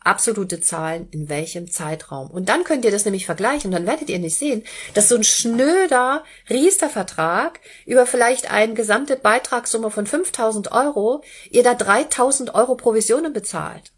absolute 0.00 0.60
Zahlen 0.60 1.08
in 1.10 1.28
welchem 1.28 1.70
Zeitraum. 1.70 2.30
Und 2.30 2.48
dann 2.48 2.64
könnt 2.64 2.84
ihr 2.84 2.90
das 2.90 3.04
nämlich 3.04 3.26
vergleichen 3.26 3.68
und 3.68 3.72
dann 3.72 3.86
werdet 3.86 4.08
ihr 4.08 4.18
nicht 4.18 4.38
sehen, 4.38 4.64
dass 4.94 5.08
so 5.08 5.16
ein 5.16 5.24
schnöder 5.24 6.24
Riester-Vertrag 6.48 7.60
über 7.84 8.06
vielleicht 8.06 8.50
eine 8.50 8.74
gesamte 8.74 9.16
Beitragssumme 9.16 9.90
von 9.90 10.06
5000 10.06 10.72
Euro 10.72 11.22
ihr 11.50 11.62
da 11.62 11.74
3000 11.74 12.54
Euro 12.54 12.76
Provisionen 12.76 13.32
bezahlt. 13.32 13.92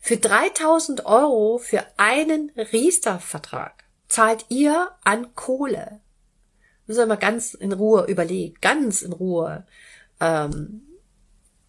Für 0.00 0.18
3000 0.18 1.06
Euro 1.06 1.58
für 1.58 1.84
einen 1.96 2.52
Riester-Vertrag 2.56 3.84
zahlt 4.08 4.44
ihr 4.50 4.90
an 5.02 5.34
Kohle. 5.34 6.00
Müssen 6.86 7.00
wir 7.00 7.06
mal 7.06 7.16
ganz 7.16 7.54
in 7.54 7.72
Ruhe 7.72 8.04
überlegen, 8.06 8.56
ganz 8.60 9.00
in 9.00 9.12
Ruhe. 9.12 9.66
Ähm, 10.20 10.82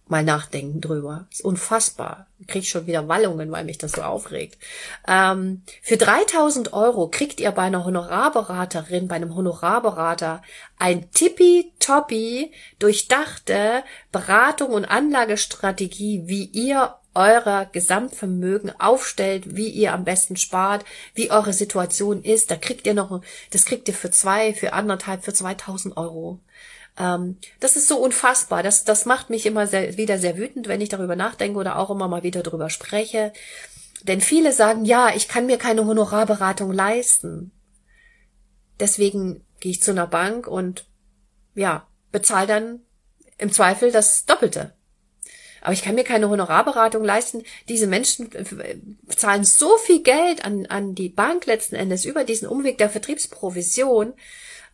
mal 0.07 0.23
nachdenken 0.23 0.81
drüber. 0.81 1.27
Ist 1.31 1.43
unfassbar. 1.43 2.27
Ich 2.39 2.47
krieg 2.47 2.65
schon 2.65 2.85
wieder 2.85 3.07
Wallungen, 3.07 3.51
weil 3.51 3.63
mich 3.63 3.77
das 3.77 3.93
so 3.93 4.01
aufregt. 4.03 4.57
Ähm, 5.07 5.63
für 5.81 5.97
3000 5.97 6.73
Euro 6.73 7.07
kriegt 7.07 7.39
ihr 7.39 7.51
bei 7.51 7.63
einer 7.63 7.85
Honorarberaterin, 7.85 9.07
bei 9.07 9.15
einem 9.15 9.35
Honorarberater 9.35 10.41
ein 10.77 11.09
tippitoppi 11.11 12.51
durchdachte 12.77 13.83
Beratung 14.11 14.71
und 14.71 14.85
Anlagestrategie, 14.85 16.23
wie 16.25 16.45
ihr 16.45 16.95
euer 17.15 17.67
Gesamtvermögen 17.71 18.79
aufstellt, 18.79 19.55
wie 19.55 19.69
ihr 19.69 19.93
am 19.93 20.03
besten 20.03 20.35
spart, 20.35 20.85
wie 21.15 21.31
eure 21.31 21.53
Situation 21.53 22.21
ist. 22.21 22.51
Da 22.51 22.57
kriegt 22.57 22.85
ihr 22.85 22.93
noch, 22.93 23.21
das 23.51 23.65
kriegt 23.65 23.87
ihr 23.87 23.93
für 23.93 24.11
zwei, 24.11 24.53
für 24.53 24.73
anderthalb, 24.73 25.23
für 25.23 25.33
2000 25.33 25.97
Euro. 25.97 26.39
Ähm, 26.97 27.37
das 27.59 27.75
ist 27.75 27.87
so 27.87 27.97
unfassbar. 27.97 28.63
Das, 28.63 28.83
das 28.83 29.05
macht 29.05 29.29
mich 29.29 29.45
immer 29.45 29.67
sehr, 29.67 29.97
wieder 29.97 30.17
sehr 30.17 30.37
wütend, 30.37 30.67
wenn 30.67 30.81
ich 30.81 30.89
darüber 30.89 31.15
nachdenke 31.15 31.59
oder 31.59 31.77
auch 31.77 31.89
immer 31.89 32.07
mal 32.07 32.23
wieder 32.23 32.43
darüber 32.43 32.69
spreche. 32.69 33.33
Denn 34.03 34.21
viele 34.21 34.53
sagen, 34.53 34.85
ja, 34.85 35.13
ich 35.15 35.27
kann 35.27 35.45
mir 35.45 35.57
keine 35.57 35.85
Honorarberatung 35.85 36.71
leisten. 36.71 37.51
Deswegen 38.79 39.43
gehe 39.59 39.71
ich 39.71 39.81
zu 39.81 39.91
einer 39.91 40.07
Bank 40.07 40.47
und 40.47 40.85
ja, 41.55 41.87
bezahle 42.11 42.47
dann 42.47 42.79
im 43.37 43.51
Zweifel 43.51 43.91
das 43.91 44.25
Doppelte. 44.25 44.73
Aber 45.61 45.73
ich 45.73 45.81
kann 45.81 45.95
mir 45.95 46.03
keine 46.03 46.29
Honorarberatung 46.29 47.03
leisten. 47.03 47.43
Diese 47.67 47.87
Menschen 47.87 48.31
äh, 48.33 48.77
zahlen 49.15 49.43
so 49.43 49.77
viel 49.77 50.03
Geld 50.03 50.45
an, 50.45 50.67
an 50.67 50.93
die 50.93 51.09
Bank 51.09 51.47
letzten 51.47 51.75
Endes 51.75 52.05
über 52.05 52.23
diesen 52.23 52.47
Umweg 52.47 52.77
der 52.77 52.89
Vertriebsprovision, 52.89 54.13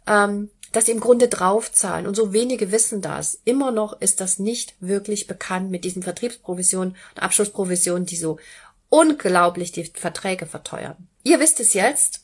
ähm, 0.06 0.50
dass 0.72 0.86
sie 0.86 0.92
im 0.92 1.00
Grunde 1.00 1.28
draufzahlen. 1.28 2.08
Und 2.08 2.16
so 2.16 2.34
wenige 2.34 2.72
wissen 2.72 3.02
das. 3.02 3.40
Immer 3.46 3.72
noch 3.72 4.00
ist 4.02 4.22
das 4.22 4.40
nicht 4.40 4.76
wirklich 4.80 5.28
bekannt 5.28 5.72
mit 5.72 5.84
diesen 5.84 6.04
Vertriebsprovisionen 6.04 6.96
und 7.16 7.22
Abschlussprovisionen, 7.22 8.06
die 8.06 8.16
so 8.16 8.38
unglaublich 8.90 9.72
die 9.72 9.86
Verträge 9.86 10.46
verteuern. 10.46 11.08
Ihr 11.24 11.40
wisst 11.40 11.60
es 11.60 11.74
jetzt. 11.74 12.22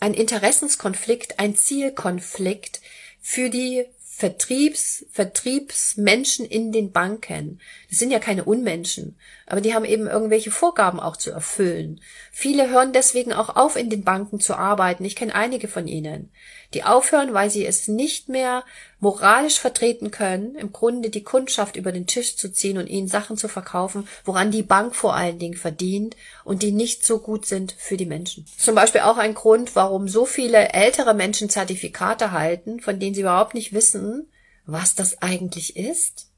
Ein 0.00 0.14
Interessenskonflikt, 0.14 1.38
ein 1.38 1.56
Zielkonflikt 1.56 2.80
für 3.20 3.50
die 3.50 3.84
Vertriebs, 4.20 5.06
Vertriebsmenschen 5.10 6.44
in 6.44 6.72
den 6.72 6.92
Banken. 6.92 7.58
Das 7.88 7.98
sind 7.98 8.10
ja 8.10 8.18
keine 8.18 8.44
Unmenschen, 8.44 9.16
aber 9.46 9.62
die 9.62 9.72
haben 9.72 9.86
eben 9.86 10.06
irgendwelche 10.06 10.50
Vorgaben 10.50 11.00
auch 11.00 11.16
zu 11.16 11.30
erfüllen. 11.30 12.02
Viele 12.30 12.68
hören 12.68 12.92
deswegen 12.92 13.32
auch 13.32 13.56
auf, 13.56 13.76
in 13.76 13.88
den 13.88 14.04
Banken 14.04 14.38
zu 14.38 14.56
arbeiten. 14.56 15.06
Ich 15.06 15.16
kenne 15.16 15.34
einige 15.34 15.68
von 15.68 15.86
ihnen, 15.88 16.30
die 16.74 16.84
aufhören, 16.84 17.32
weil 17.32 17.48
sie 17.48 17.64
es 17.64 17.88
nicht 17.88 18.28
mehr 18.28 18.62
moralisch 19.00 19.58
vertreten 19.58 20.10
können, 20.10 20.54
im 20.54 20.72
Grunde 20.72 21.10
die 21.10 21.24
Kundschaft 21.24 21.76
über 21.76 21.90
den 21.90 22.06
Tisch 22.06 22.36
zu 22.36 22.52
ziehen 22.52 22.78
und 22.78 22.86
ihnen 22.86 23.08
Sachen 23.08 23.36
zu 23.36 23.48
verkaufen, 23.48 24.06
woran 24.24 24.50
die 24.50 24.62
Bank 24.62 24.94
vor 24.94 25.14
allen 25.14 25.38
Dingen 25.38 25.56
verdient 25.56 26.16
und 26.44 26.62
die 26.62 26.72
nicht 26.72 27.04
so 27.04 27.18
gut 27.18 27.46
sind 27.46 27.72
für 27.72 27.96
die 27.96 28.06
Menschen. 28.06 28.46
Zum 28.58 28.74
Beispiel 28.74 29.00
auch 29.00 29.16
ein 29.16 29.34
Grund, 29.34 29.74
warum 29.74 30.06
so 30.06 30.26
viele 30.26 30.72
ältere 30.72 31.14
Menschen 31.14 31.48
Zertifikate 31.48 32.32
halten, 32.32 32.80
von 32.80 33.00
denen 33.00 33.14
sie 33.14 33.22
überhaupt 33.22 33.54
nicht 33.54 33.72
wissen, 33.72 34.30
was 34.66 34.94
das 34.94 35.20
eigentlich 35.22 35.76
ist. 35.76 36.28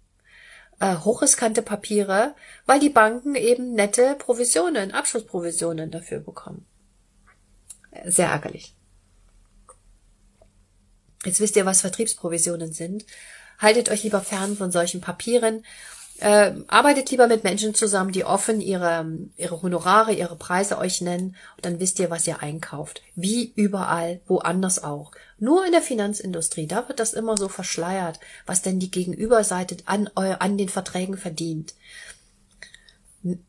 Äh, 0.79 0.97
hochriskante 0.99 1.63
Papiere, 1.63 2.35
weil 2.65 2.81
die 2.81 2.89
Banken 2.89 3.35
eben 3.35 3.75
nette 3.75 4.15
Provisionen, 4.19 4.93
Abschlussprovisionen 4.93 5.91
dafür 5.91 6.21
bekommen. 6.21 6.67
Sehr 8.05 8.29
ärgerlich. 8.29 8.75
Jetzt 11.25 11.41
wisst 11.41 11.57
ihr, 11.57 11.67
was 11.67 11.81
Vertriebsprovisionen 11.81 12.73
sind. 12.73 13.05
Haltet 13.59 13.91
euch 13.91 14.03
lieber 14.03 14.21
fern 14.21 14.57
von 14.57 14.73
solchen 14.73 15.01
Papieren. 15.01 15.65
Äh, 16.19 16.53
arbeitet 16.69 17.11
lieber 17.11 17.27
mit 17.27 17.43
Menschen 17.43 17.75
zusammen, 17.75 18.13
die 18.13 18.25
offen 18.25 18.61
ihre, 18.61 19.07
ihre 19.37 19.61
Honorare, 19.63 20.13
ihre 20.13 20.37
Preise 20.37 20.79
euch 20.79 21.01
nennen. 21.01 21.37
Und 21.57 21.65
dann 21.65 21.81
wisst 21.81 21.99
ihr, 21.99 22.11
was 22.11 22.27
ihr 22.27 22.43
einkauft. 22.43 23.03
Wie 23.17 23.53
überall, 23.57 24.21
woanders 24.27 24.85
auch. 24.85 25.13
Nur 25.39 25.67
in 25.67 25.73
der 25.73 25.83
Finanzindustrie, 25.83 26.67
da 26.67 26.87
wird 26.89 27.01
das 27.01 27.13
immer 27.13 27.37
so 27.37 27.49
verschleiert, 27.49 28.21
was 28.47 28.63
denn 28.63 28.79
die 28.79 28.91
Gegenüberseite 28.91 29.79
an, 29.87 30.09
an 30.15 30.59
den 30.59 30.69
Verträgen 30.69 31.17
verdient. 31.17 31.75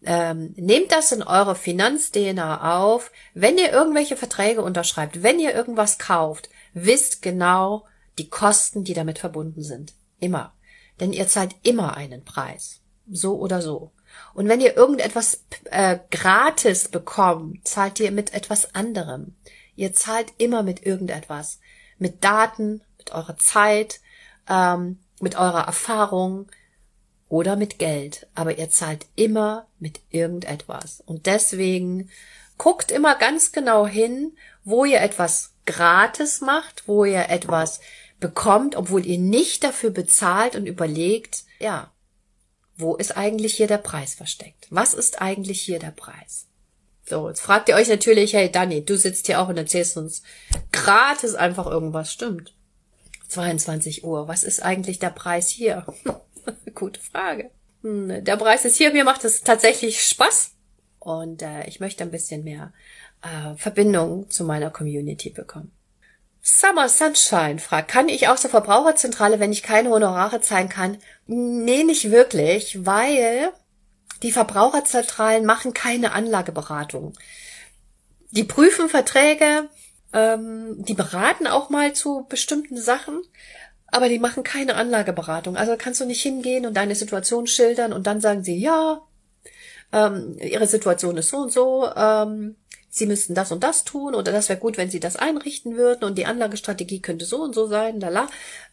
Ähm, 0.04 0.54
nehmt 0.56 0.92
das 0.92 1.12
in 1.12 1.24
eure 1.24 1.56
Finanz-DNA 1.56 2.80
auf. 2.82 3.12
Wenn 3.34 3.58
ihr 3.58 3.72
irgendwelche 3.72 4.16
Verträge 4.16 4.62
unterschreibt, 4.62 5.24
wenn 5.24 5.40
ihr 5.40 5.54
irgendwas 5.54 5.98
kauft, 5.98 6.50
wisst 6.74 7.22
genau 7.22 7.86
die 8.18 8.30
Kosten, 8.30 8.84
die 8.84 8.94
damit 8.94 9.20
verbunden 9.20 9.64
sind. 9.64 9.94
Immer. 10.20 10.54
Denn 11.00 11.14
ihr 11.14 11.28
zahlt 11.28 11.56
immer 11.64 11.98
einen 11.98 12.24
Preis. 12.24 12.82
So 13.10 13.38
oder 13.38 13.62
so. 13.62 13.92
Und 14.34 14.48
wenn 14.48 14.62
ihr 14.62 14.78
irgendetwas 14.78 15.44
äh, 15.66 15.98
gratis 16.12 16.88
bekommt, 16.88 17.68
zahlt 17.68 18.00
ihr 18.00 18.12
mit 18.12 18.34
etwas 18.34 18.76
anderem. 18.76 19.36
Ihr 19.76 19.94
zahlt 19.94 20.34
immer 20.38 20.64
mit 20.64 20.86
irgendetwas. 20.86 21.60
Mit 21.98 22.24
Daten, 22.24 22.82
mit 22.98 23.12
eurer 23.12 23.38
Zeit, 23.38 24.00
ähm, 24.48 25.00
mit 25.20 25.36
eurer 25.36 25.66
Erfahrung 25.66 26.48
oder 27.30 27.56
mit 27.56 27.80
Geld. 27.80 28.28
Aber 28.36 28.58
ihr 28.58 28.70
zahlt 28.70 29.08
immer 29.16 29.68
mit 29.80 30.02
irgendetwas. 30.12 31.02
Und 31.06 31.26
deswegen 31.26 32.10
guckt 32.58 32.92
immer 32.92 33.16
ganz 33.16 33.52
genau 33.52 33.88
hin, 33.88 34.38
wo 34.64 34.86
ihr 34.86 35.02
etwas 35.02 35.53
gratis 35.66 36.42
macht, 36.42 36.88
wo 36.88 37.06
ihr 37.06 37.30
etwas 37.30 37.80
bekommt, 38.20 38.76
obwohl 38.76 39.06
ihr 39.06 39.18
nicht 39.18 39.64
dafür 39.64 39.90
bezahlt 39.90 40.56
und 40.56 40.66
überlegt, 40.66 41.44
ja, 41.60 41.92
wo 42.76 42.96
ist 42.96 43.16
eigentlich 43.18 43.56
hier 43.56 43.68
der 43.68 43.78
Preis 43.78 44.16
versteckt? 44.16 44.68
Was 44.70 44.94
ist 44.94 45.22
eigentlich 45.22 45.62
hier 45.62 45.80
der 45.80 45.92
Preis? 45.92 46.48
So, 47.06 47.28
jetzt 47.28 47.42
fragt 47.42 47.70
ihr 47.70 47.76
euch 47.76 47.90
natürlich, 47.90 48.34
hey 48.34 48.50
Dani, 48.50 48.84
du 48.84 48.98
sitzt 48.98 49.28
hier 49.28 49.42
auch 49.42 49.50
und 49.50 49.58
erzählst 49.58 49.98
uns 49.98 50.24
gratis 50.72 51.36
einfach 51.36 51.68
irgendwas. 51.68 52.12
Stimmt. 52.12 52.54
22 53.28 54.04
Uhr. 54.04 54.28
Was 54.28 54.44
ist 54.44 54.62
eigentlich 54.62 55.00
der 55.00 55.10
Preis 55.10 55.50
hier? 55.50 55.86
Gute 56.76 57.02
Frage. 57.02 57.52
Hm, 57.82 58.24
der 58.24 58.38
Preis 58.38 58.64
ist 58.64 58.78
hier. 58.78 58.94
Mir 58.94 59.04
macht 59.04 59.26
es 59.26 59.42
tatsächlich 59.42 60.02
Spaß. 60.02 60.52
Und 61.00 61.42
äh, 61.42 61.68
ich 61.68 61.82
möchte 61.82 62.04
ein 62.04 62.12
bisschen 62.12 62.46
mehr 62.46 62.72
äh, 63.24 63.56
Verbindung 63.56 64.30
zu 64.30 64.44
meiner 64.44 64.70
Community 64.70 65.30
bekommen. 65.30 65.72
Summer 66.42 66.90
Sunshine 66.90 67.60
fragt, 67.60 67.90
kann 67.90 68.10
ich 68.10 68.28
aus 68.28 68.42
der 68.42 68.50
Verbraucherzentrale, 68.50 69.40
wenn 69.40 69.54
ich 69.54 69.64
keine 69.64 69.90
Honorare 69.90 70.42
zahlen 70.42 70.68
kann? 70.68 70.98
Nee, 71.26 71.84
nicht 71.84 72.12
wirklich, 72.12 72.86
weil 72.86 73.54
die 74.24 74.32
Verbraucherzentralen 74.32 75.46
machen 75.46 75.74
keine 75.74 76.12
Anlageberatung. 76.12 77.14
Die 78.32 78.44
prüfen 78.44 78.90
Verträge, 78.90 79.70
ähm, 80.12 80.84
die 80.84 80.96
beraten 80.96 81.48
auch 81.48 81.70
mal 81.70 81.94
zu 81.94 82.26
bestimmten 82.28 82.78
Sachen, 82.78 83.22
aber 83.88 84.10
die 84.10 84.20
machen 84.20 84.44
keine 84.44 84.76
Anlageberatung. 84.76 85.56
Also 85.56 85.76
kannst 85.78 86.02
du 86.02 86.06
nicht 86.06 86.24
hingehen 86.24 86.66
und 86.66 86.76
deine 86.76 86.96
Situation 86.96 87.48
schildern 87.48 87.94
und 87.94 88.06
dann 88.06 88.20
sagen 88.20 88.44
sie, 88.44 88.58
ja, 88.58 89.02
ähm, 89.94 90.38
ihre 90.40 90.68
Situation 90.68 91.16
ist 91.16 91.30
so 91.30 91.38
und 91.38 91.52
so, 91.52 91.88
ähm, 91.96 92.56
sie 92.94 93.08
müssten 93.08 93.34
das 93.34 93.52
und 93.52 93.64
das 93.64 93.84
tun 93.84 94.14
oder 94.14 94.32
das 94.32 94.50
wäre 94.50 94.60
gut, 94.60 94.78
wenn 94.78 94.92
sie 94.92 95.00
das 95.00 95.16
einrichten 95.16 95.76
würden 95.76 96.04
und 96.04 96.16
die 96.16 96.28
Anlagestrategie 96.28 97.02
könnte 97.02 97.26
so 97.26 97.42
und 97.42 97.56
so 97.56 97.68
sein, 97.68 98.00
lala. 98.00 98.28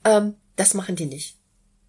Ähm, 0.05 0.35
das 0.57 0.75
machen 0.75 0.95
die 0.95 1.07
nicht. 1.07 1.37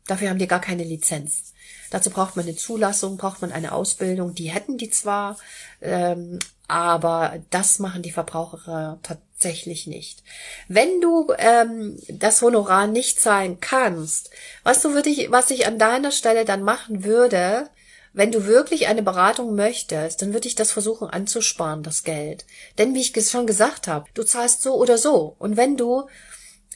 Dafür 0.08 0.30
haben 0.30 0.40
die 0.40 0.48
gar 0.48 0.62
keine 0.62 0.86
Lizenz. 0.86 1.54
Dazu 1.90 2.10
braucht 2.10 2.38
man 2.38 2.46
eine 2.46 2.56
Zulassung, 2.56 3.18
braucht 3.18 3.42
man 3.42 3.52
eine 3.52 3.74
Ausbildung. 3.74 4.34
Die 4.34 4.50
hätten 4.50 4.78
die 4.78 4.90
zwar, 4.90 5.38
ähm, 5.82 6.40
aber 6.70 7.40
das 7.50 7.80
machen 7.80 8.02
die 8.02 8.14
Verbraucher 8.14 9.00
tatsächlich 9.04 9.86
nicht. 9.88 10.24
Wenn 10.70 11.02
du 11.02 11.34
ähm, 11.38 12.00
das 12.08 12.42
Honorar 12.42 12.88
nicht 12.88 13.20
zahlen 13.20 13.60
kannst, 13.60 14.30
was 14.64 14.82
du 14.82 14.94
würde 14.94 15.10
ich, 15.10 15.32
was 15.32 15.52
ich 15.52 15.68
an 15.68 15.78
deiner 15.78 16.12
Stelle 16.12 16.46
dann 16.46 16.64
machen 16.64 17.04
würde, 17.04 17.70
wenn 18.14 18.32
du 18.32 18.46
wirklich 18.46 18.88
eine 18.88 19.04
Beratung 19.04 19.56
möchtest, 19.56 20.22
dann 20.22 20.34
würde 20.34 20.48
ich 20.48 20.56
das 20.56 20.72
versuchen 20.72 21.10
anzusparen, 21.10 21.84
das 21.84 22.04
Geld. 22.04 22.46
Denn 22.78 22.94
wie 22.94 23.02
ich 23.02 23.30
schon 23.30 23.48
gesagt 23.48 23.88
habe, 23.88 24.06
du 24.14 24.24
zahlst 24.24 24.62
so 24.62 24.76
oder 24.76 24.98
so. 24.98 25.36
Und 25.40 25.56
wenn 25.56 25.78
du 25.78 26.08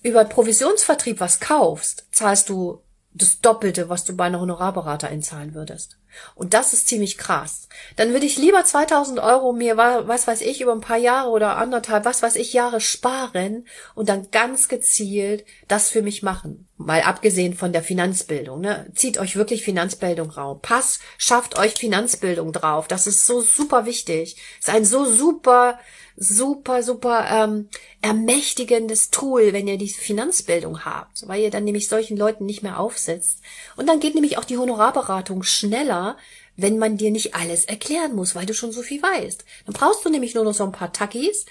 über 0.02 0.24
Provisionsvertrieb 0.24 1.20
was 1.20 1.40
kaufst, 1.40 2.06
zahlst 2.12 2.50
du 2.50 2.82
das 3.16 3.40
Doppelte, 3.40 3.88
was 3.88 4.04
du 4.04 4.16
bei 4.16 4.26
einer 4.26 4.42
Honorarberater 4.42 5.08
einzahlen 5.08 5.56
würdest. 5.56 5.98
Und 6.36 6.54
das 6.54 6.74
ist 6.74 6.88
ziemlich 6.88 7.18
krass. 7.18 7.68
Dann 7.96 8.12
würde 8.12 8.26
ich 8.26 8.38
lieber 8.38 8.64
2000 8.64 9.20
Euro 9.20 9.54
mir, 9.54 9.78
was 9.78 10.28
weiß 10.28 10.42
ich, 10.42 10.62
über 10.62 10.74
ein 10.74 10.82
paar 10.82 10.98
Jahre 10.98 11.30
oder 11.30 11.58
anderthalb, 11.58 12.04
was 12.06 12.22
weiß 12.22 12.36
ich, 12.36 12.54
Jahre 12.54 12.82
sparen 12.82 13.66
und 13.96 14.10
dann 14.10 14.32
ganz 14.32 14.68
gezielt 14.68 15.46
das 15.68 15.90
für 15.90 16.02
mich 16.02 16.24
machen. 16.24 16.68
Mal 16.78 17.02
abgesehen 17.02 17.54
von 17.54 17.72
der 17.72 17.84
Finanzbildung, 17.84 18.60
ne? 18.60 18.92
Zieht 18.96 19.18
euch 19.18 19.38
wirklich 19.38 19.64
Finanzbildung 19.64 20.30
raus. 20.30 20.60
Pass, 20.62 21.00
schafft 21.18 21.58
euch 21.58 21.76
Finanzbildung 21.76 22.52
drauf. 22.52 22.88
Das 22.90 23.08
ist 23.08 23.26
so 23.26 23.40
super 23.40 23.86
wichtig. 23.86 24.38
Ist 24.60 24.70
ein 24.70 24.84
so 24.84 25.06
super 25.06 25.80
super, 26.18 26.84
super 26.84 27.28
ähm, 27.30 27.70
ermächtigendes 28.02 29.12
Tool, 29.12 29.54
wenn 29.54 29.68
ihr 29.68 29.78
diese 29.78 30.00
Finanzbildung 30.00 30.86
habt, 30.86 31.28
weil 31.28 31.42
ihr 31.42 31.52
dann 31.52 31.66
nämlich 31.66 31.88
solchen 31.88 32.18
Leuten 32.18 32.46
nicht 32.46 32.64
mehr 32.64 32.80
aufsetzt. 32.80 33.40
Und 33.76 33.88
dann 33.88 34.00
geht 34.00 34.16
nämlich 34.16 34.38
auch 34.38 34.46
die 34.46 34.58
Honorarberatung 34.58 35.44
schneller, 35.44 36.18
wenn 36.58 36.78
man 36.78 36.98
dir 36.98 37.12
nicht 37.12 37.36
alles 37.36 37.66
erklären 37.66 38.16
muss, 38.16 38.36
weil 38.36 38.46
du 38.46 38.54
schon 38.54 38.72
so 38.72 38.82
viel 38.82 39.02
weißt. 39.02 39.44
Dann 39.66 39.74
brauchst 39.74 40.06
du 40.06 40.10
nämlich 40.10 40.36
nur 40.36 40.46
noch 40.46 40.54
so 40.54 40.64
ein 40.64 40.72
paar 40.72 40.94
Tackis 40.94 41.46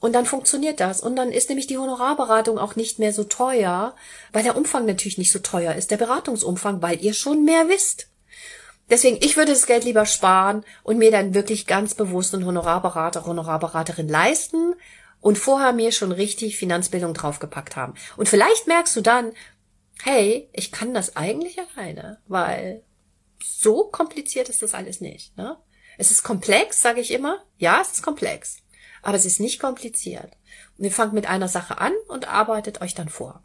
und 0.00 0.12
dann 0.12 0.26
funktioniert 0.26 0.80
das. 0.80 1.00
Und 1.00 1.16
dann 1.16 1.32
ist 1.32 1.48
nämlich 1.48 1.66
die 1.66 1.78
Honorarberatung 1.78 2.58
auch 2.58 2.76
nicht 2.76 2.98
mehr 2.98 3.12
so 3.12 3.24
teuer, 3.24 3.94
weil 4.32 4.42
der 4.42 4.56
Umfang 4.56 4.86
natürlich 4.86 5.18
nicht 5.18 5.32
so 5.32 5.38
teuer 5.38 5.74
ist, 5.74 5.90
der 5.90 5.96
Beratungsumfang, 5.96 6.80
weil 6.80 7.02
ihr 7.02 7.12
schon 7.12 7.44
mehr 7.44 7.68
wisst. 7.68 8.08
Deswegen, 8.88 9.18
ich 9.20 9.36
würde 9.36 9.52
das 9.52 9.66
Geld 9.66 9.84
lieber 9.84 10.06
sparen 10.06 10.64
und 10.84 10.98
mir 10.98 11.10
dann 11.10 11.34
wirklich 11.34 11.66
ganz 11.66 11.94
bewusst 11.94 12.34
einen 12.34 12.46
Honorarberater, 12.46 13.26
Honorarberaterin 13.26 14.08
leisten 14.08 14.74
und 15.20 15.38
vorher 15.38 15.72
mir 15.72 15.90
schon 15.90 16.12
richtig 16.12 16.56
Finanzbildung 16.56 17.12
draufgepackt 17.12 17.74
haben. 17.74 17.94
Und 18.16 18.28
vielleicht 18.28 18.68
merkst 18.68 18.94
du 18.94 19.00
dann, 19.00 19.32
hey, 20.02 20.48
ich 20.52 20.70
kann 20.70 20.94
das 20.94 21.16
eigentlich 21.16 21.58
alleine, 21.58 22.20
weil 22.28 22.84
so 23.42 23.84
kompliziert 23.84 24.48
ist 24.48 24.62
das 24.62 24.74
alles 24.74 25.00
nicht. 25.00 25.36
Ne? 25.36 25.56
Es 25.98 26.10
ist 26.10 26.22
komplex, 26.22 26.80
sage 26.80 27.00
ich 27.00 27.10
immer. 27.10 27.42
Ja, 27.58 27.80
es 27.80 27.92
ist 27.92 28.02
komplex. 28.02 28.58
Aber 29.02 29.16
es 29.16 29.24
ist 29.24 29.40
nicht 29.40 29.60
kompliziert. 29.60 30.32
Und 30.78 30.84
ihr 30.84 30.92
fangt 30.92 31.12
mit 31.12 31.26
einer 31.26 31.48
Sache 31.48 31.78
an 31.78 31.92
und 32.08 32.28
arbeitet 32.28 32.80
euch 32.82 32.94
dann 32.94 33.08
vor. 33.08 33.42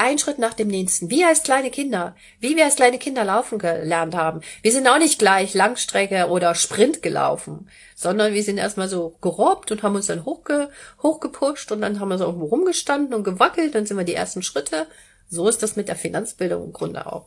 Ein 0.00 0.16
Schritt 0.16 0.38
nach 0.38 0.54
dem 0.54 0.68
nächsten. 0.68 1.10
Wie 1.10 1.24
als 1.24 1.42
kleine 1.42 1.72
Kinder. 1.72 2.14
Wie 2.38 2.54
wir 2.54 2.64
als 2.64 2.76
kleine 2.76 2.98
Kinder 2.98 3.24
laufen 3.24 3.58
gelernt 3.58 4.14
haben. 4.14 4.42
Wir 4.62 4.70
sind 4.70 4.86
auch 4.86 4.98
nicht 4.98 5.18
gleich 5.18 5.54
Langstrecke 5.54 6.28
oder 6.28 6.54
Sprint 6.54 7.02
gelaufen, 7.02 7.68
sondern 7.96 8.32
wir 8.32 8.44
sind 8.44 8.58
erstmal 8.58 8.88
so 8.88 9.16
gerobbt 9.20 9.72
und 9.72 9.82
haben 9.82 9.96
uns 9.96 10.06
dann 10.06 10.24
hochge 10.24 10.70
hochgepusht 11.02 11.72
und 11.72 11.80
dann 11.80 11.98
haben 11.98 12.10
wir 12.10 12.18
so 12.18 12.26
irgendwo 12.26 12.46
rumgestanden 12.46 13.12
und 13.12 13.24
gewackelt, 13.24 13.74
dann 13.74 13.86
sind 13.86 13.96
wir 13.96 14.04
die 14.04 14.14
ersten 14.14 14.42
Schritte. 14.42 14.86
So 15.28 15.48
ist 15.48 15.64
das 15.64 15.74
mit 15.74 15.88
der 15.88 15.96
Finanzbildung 15.96 16.66
im 16.66 16.72
Grunde 16.72 17.12
auch. 17.12 17.26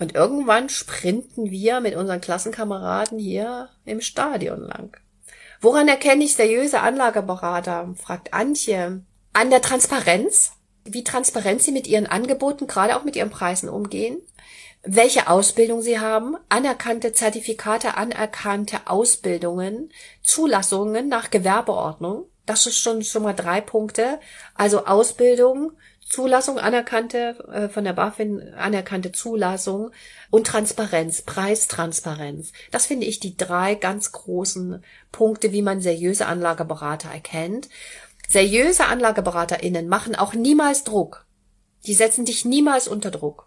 Und 0.00 0.16
irgendwann 0.16 0.68
sprinten 0.68 1.48
wir 1.48 1.78
mit 1.78 1.94
unseren 1.94 2.20
Klassenkameraden 2.20 3.20
hier 3.20 3.68
im 3.84 4.00
Stadion 4.00 4.62
lang. 4.62 4.96
Woran 5.60 5.86
erkenne 5.86 6.24
ich 6.24 6.34
seriöse 6.34 6.80
Anlageberater? 6.80 7.94
fragt 8.02 8.34
Antje. 8.34 9.02
An 9.32 9.50
der 9.50 9.62
Transparenz 9.62 10.53
wie 10.84 11.04
transparent 11.04 11.62
sie 11.62 11.72
mit 11.72 11.86
ihren 11.86 12.06
Angeboten, 12.06 12.66
gerade 12.66 12.96
auch 12.96 13.04
mit 13.04 13.16
ihren 13.16 13.30
Preisen 13.30 13.68
umgehen, 13.68 14.18
welche 14.82 15.28
Ausbildung 15.28 15.80
sie 15.80 15.98
haben, 15.98 16.36
anerkannte 16.48 17.12
Zertifikate, 17.12 17.96
anerkannte 17.96 18.80
Ausbildungen, 18.86 19.90
Zulassungen 20.22 21.08
nach 21.08 21.30
Gewerbeordnung. 21.30 22.26
Das 22.44 22.66
ist 22.66 22.78
schon 22.78 23.02
schon 23.02 23.22
mal 23.22 23.32
drei 23.32 23.62
Punkte. 23.62 24.20
Also 24.54 24.84
Ausbildung, 24.84 25.72
Zulassung, 26.06 26.58
anerkannte 26.58 27.36
äh, 27.50 27.68
von 27.70 27.84
der 27.84 27.94
BaFin 27.94 28.52
anerkannte 28.54 29.12
Zulassung 29.12 29.90
und 30.30 30.46
Transparenz, 30.46 31.22
Preistransparenz. 31.22 32.52
Das 32.70 32.86
finde 32.86 33.06
ich 33.06 33.20
die 33.20 33.38
drei 33.38 33.74
ganz 33.74 34.12
großen 34.12 34.84
Punkte, 35.12 35.52
wie 35.52 35.62
man 35.62 35.80
seriöse 35.80 36.26
Anlageberater 36.26 37.08
erkennt. 37.08 37.70
Seriöse 38.28 38.86
AnlageberaterInnen 38.86 39.88
machen 39.88 40.14
auch 40.14 40.34
niemals 40.34 40.84
Druck. 40.84 41.26
Die 41.86 41.94
setzen 41.94 42.24
dich 42.24 42.44
niemals 42.44 42.88
unter 42.88 43.10
Druck. 43.10 43.46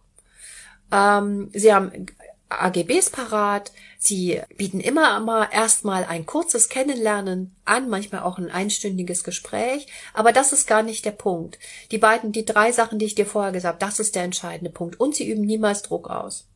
Ähm, 0.92 1.50
sie 1.54 1.74
haben 1.74 2.08
AGBs 2.50 3.10
parat. 3.10 3.72
Sie 4.00 4.42
bieten 4.56 4.80
immer 4.80 5.20
mal 5.20 5.50
erstmal 5.52 6.06
ein 6.06 6.26
kurzes 6.26 6.70
Kennenlernen 6.70 7.56
an, 7.66 7.90
manchmal 7.90 8.22
auch 8.22 8.38
ein 8.38 8.52
einstündiges 8.52 9.24
Gespräch. 9.24 9.88
Aber 10.14 10.32
das 10.32 10.54
ist 10.54 10.68
gar 10.68 10.84
nicht 10.84 11.06
der 11.06 11.12
Punkt. 11.12 11.60
Die 11.92 11.98
beiden, 11.98 12.32
die 12.32 12.46
drei 12.46 12.72
Sachen, 12.72 13.00
die 13.00 13.06
ich 13.06 13.16
dir 13.16 13.26
vorher 13.26 13.52
gesagt 13.52 13.84
habe, 13.84 13.92
das 13.92 14.00
ist 14.00 14.16
der 14.16 14.24
entscheidende 14.24 14.72
Punkt. 14.72 15.00
Und 15.00 15.16
sie 15.16 15.30
üben 15.30 15.42
niemals 15.42 15.82
Druck 15.82 16.10
aus. 16.10 16.48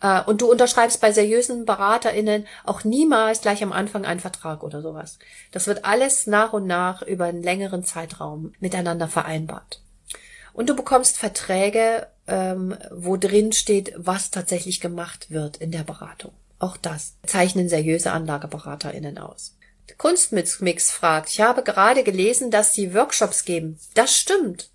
Äh, 0.00 0.22
und 0.22 0.40
du 0.40 0.50
unterschreibst 0.50 1.00
bei 1.00 1.12
seriösen 1.12 1.64
BeraterInnen 1.64 2.46
auch 2.64 2.84
niemals 2.84 3.40
gleich 3.40 3.62
am 3.62 3.72
Anfang 3.72 4.04
einen 4.04 4.20
Vertrag 4.20 4.62
oder 4.62 4.82
sowas. 4.82 5.18
Das 5.52 5.66
wird 5.66 5.84
alles 5.84 6.26
nach 6.26 6.52
und 6.52 6.66
nach 6.66 7.02
über 7.02 7.26
einen 7.26 7.42
längeren 7.42 7.84
Zeitraum 7.84 8.52
miteinander 8.60 9.08
vereinbart. 9.08 9.82
Und 10.52 10.70
du 10.70 10.76
bekommst 10.76 11.18
Verträge, 11.18 12.06
ähm, 12.26 12.76
wo 12.90 13.16
drin 13.16 13.52
steht, 13.52 13.92
was 13.96 14.30
tatsächlich 14.30 14.80
gemacht 14.80 15.30
wird 15.30 15.58
in 15.58 15.70
der 15.70 15.84
Beratung. 15.84 16.32
Auch 16.58 16.78
das 16.78 17.14
zeichnen 17.26 17.68
seriöse 17.68 18.12
AnlageberaterInnen 18.12 19.18
aus. 19.18 19.56
Kunstmix 19.98 20.90
fragt, 20.90 21.30
ich 21.30 21.40
habe 21.40 21.62
gerade 21.62 22.02
gelesen, 22.02 22.50
dass 22.50 22.74
sie 22.74 22.94
Workshops 22.94 23.44
geben. 23.44 23.78
Das 23.94 24.16
stimmt. 24.16 24.70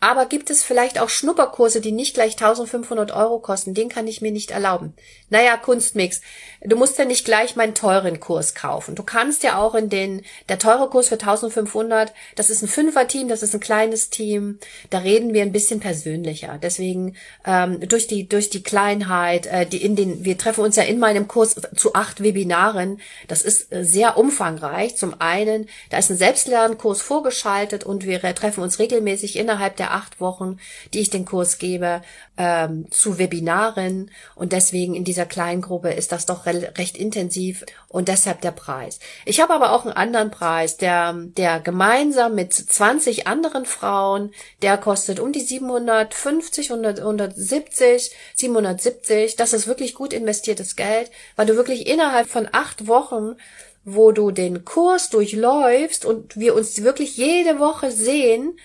Aber 0.00 0.26
gibt 0.26 0.48
es 0.48 0.62
vielleicht 0.62 1.00
auch 1.00 1.08
Schnupperkurse, 1.08 1.80
die 1.80 1.90
nicht 1.90 2.14
gleich 2.14 2.32
1500 2.32 3.10
Euro 3.10 3.40
kosten? 3.40 3.74
Den 3.74 3.88
kann 3.88 4.06
ich 4.06 4.20
mir 4.20 4.30
nicht 4.30 4.52
erlauben. 4.52 4.94
Naja, 5.28 5.56
Kunstmix. 5.56 6.20
Du 6.62 6.76
musst 6.76 6.98
ja 6.98 7.04
nicht 7.04 7.24
gleich 7.24 7.56
meinen 7.56 7.74
teuren 7.74 8.20
Kurs 8.20 8.54
kaufen. 8.54 8.94
Du 8.94 9.02
kannst 9.02 9.42
ja 9.42 9.58
auch 9.58 9.74
in 9.74 9.88
den, 9.88 10.22
der 10.48 10.60
teure 10.60 10.88
Kurs 10.88 11.08
für 11.08 11.16
1500, 11.16 12.12
das 12.36 12.48
ist 12.48 12.62
ein 12.62 12.68
Fünfer-Team, 12.68 13.28
das 13.28 13.42
ist 13.42 13.54
ein 13.54 13.60
kleines 13.60 14.08
Team. 14.10 14.60
Da 14.90 14.98
reden 14.98 15.34
wir 15.34 15.42
ein 15.42 15.52
bisschen 15.52 15.80
persönlicher. 15.80 16.58
Deswegen, 16.62 17.16
ähm, 17.44 17.80
durch 17.88 18.06
die, 18.06 18.28
durch 18.28 18.50
die 18.50 18.62
Kleinheit, 18.62 19.46
äh, 19.46 19.66
die 19.66 19.82
in 19.82 19.96
den, 19.96 20.24
wir 20.24 20.38
treffen 20.38 20.62
uns 20.62 20.76
ja 20.76 20.84
in 20.84 21.00
meinem 21.00 21.26
Kurs 21.26 21.56
zu 21.74 21.94
acht 21.94 22.22
Webinaren. 22.22 23.00
Das 23.26 23.42
ist 23.42 23.72
äh, 23.72 23.84
sehr 23.84 24.16
umfangreich. 24.16 24.96
Zum 24.96 25.20
einen, 25.20 25.68
da 25.90 25.98
ist 25.98 26.10
ein 26.10 26.16
Selbstlernkurs 26.16 27.02
vorgeschaltet 27.02 27.82
und 27.82 28.06
wir 28.06 28.20
treffen 28.20 28.62
uns 28.62 28.78
regelmäßig 28.78 29.36
innerhalb 29.36 29.76
der 29.76 29.87
acht 29.90 30.20
Wochen, 30.20 30.58
die 30.92 31.00
ich 31.00 31.10
den 31.10 31.24
Kurs 31.24 31.58
gebe, 31.58 32.02
ähm, 32.36 32.90
zu 32.90 33.18
Webinaren. 33.18 34.10
Und 34.34 34.52
deswegen 34.52 34.94
in 34.94 35.04
dieser 35.04 35.26
kleinen 35.26 35.62
Gruppe 35.62 35.90
ist 35.90 36.12
das 36.12 36.26
doch 36.26 36.46
re 36.46 36.72
recht 36.76 36.96
intensiv 36.96 37.64
und 37.88 38.08
deshalb 38.08 38.40
der 38.40 38.52
Preis. 38.52 38.98
Ich 39.24 39.40
habe 39.40 39.54
aber 39.54 39.72
auch 39.72 39.84
einen 39.84 39.94
anderen 39.94 40.30
Preis, 40.30 40.76
der, 40.76 41.12
der 41.14 41.60
gemeinsam 41.60 42.34
mit 42.34 42.52
20 42.52 43.26
anderen 43.26 43.66
Frauen, 43.66 44.32
der 44.62 44.78
kostet 44.78 45.20
um 45.20 45.32
die 45.32 45.40
750, 45.40 46.70
100, 46.70 46.98
170, 47.00 48.10
770. 48.34 49.36
Das 49.36 49.52
ist 49.52 49.66
wirklich 49.66 49.94
gut 49.94 50.12
investiertes 50.12 50.76
Geld, 50.76 51.10
weil 51.36 51.46
du 51.46 51.56
wirklich 51.56 51.86
innerhalb 51.86 52.28
von 52.28 52.48
acht 52.52 52.86
Wochen 52.86 53.36
wo 53.90 54.12
du 54.12 54.30
den 54.30 54.64
Kurs 54.64 55.08
durchläufst 55.08 56.04
und 56.04 56.36
wir 56.36 56.54
uns 56.54 56.82
wirklich 56.82 57.16
jede 57.16 57.58
Woche 57.58 57.90
sehen, 57.90 58.58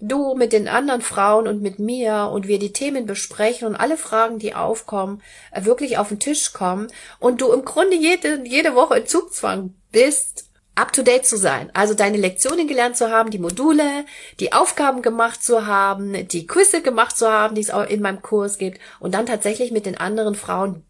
du 0.00 0.34
mit 0.34 0.52
den 0.52 0.68
anderen 0.68 1.02
Frauen 1.02 1.48
und 1.48 1.62
mit 1.62 1.78
mir 1.78 2.30
und 2.32 2.46
wir 2.46 2.58
die 2.58 2.72
Themen 2.72 3.06
besprechen 3.06 3.66
und 3.66 3.76
alle 3.76 3.96
Fragen, 3.96 4.38
die 4.38 4.54
aufkommen, 4.54 5.22
äh, 5.50 5.64
wirklich 5.64 5.98
auf 5.98 6.08
den 6.08 6.20
Tisch 6.20 6.52
kommen 6.52 6.88
und 7.18 7.40
du 7.40 7.52
im 7.52 7.64
Grunde 7.64 7.96
jede, 7.96 8.42
jede 8.44 8.74
Woche 8.74 8.98
in 8.98 9.06
Zugzwang 9.06 9.74
bist, 9.90 10.48
up 10.78 10.92
to 10.92 11.02
date 11.02 11.26
zu 11.26 11.36
sein. 11.36 11.70
Also 11.74 11.94
deine 11.94 12.18
Lektionen 12.18 12.68
gelernt 12.68 12.96
zu 12.96 13.10
haben, 13.10 13.30
die 13.30 13.40
Module, 13.40 14.04
die 14.38 14.52
Aufgaben 14.52 15.02
gemacht 15.02 15.42
zu 15.42 15.66
haben, 15.66 16.28
die 16.28 16.46
Quizze 16.46 16.82
gemacht 16.82 17.16
zu 17.16 17.30
haben, 17.30 17.56
die 17.56 17.60
es 17.60 17.70
auch 17.70 17.84
in 17.84 18.00
meinem 18.00 18.22
Kurs 18.22 18.58
gibt 18.58 18.78
und 19.00 19.14
dann 19.14 19.26
tatsächlich 19.26 19.72
mit 19.72 19.86
den 19.86 19.98
anderen 19.98 20.36
Frauen 20.36 20.84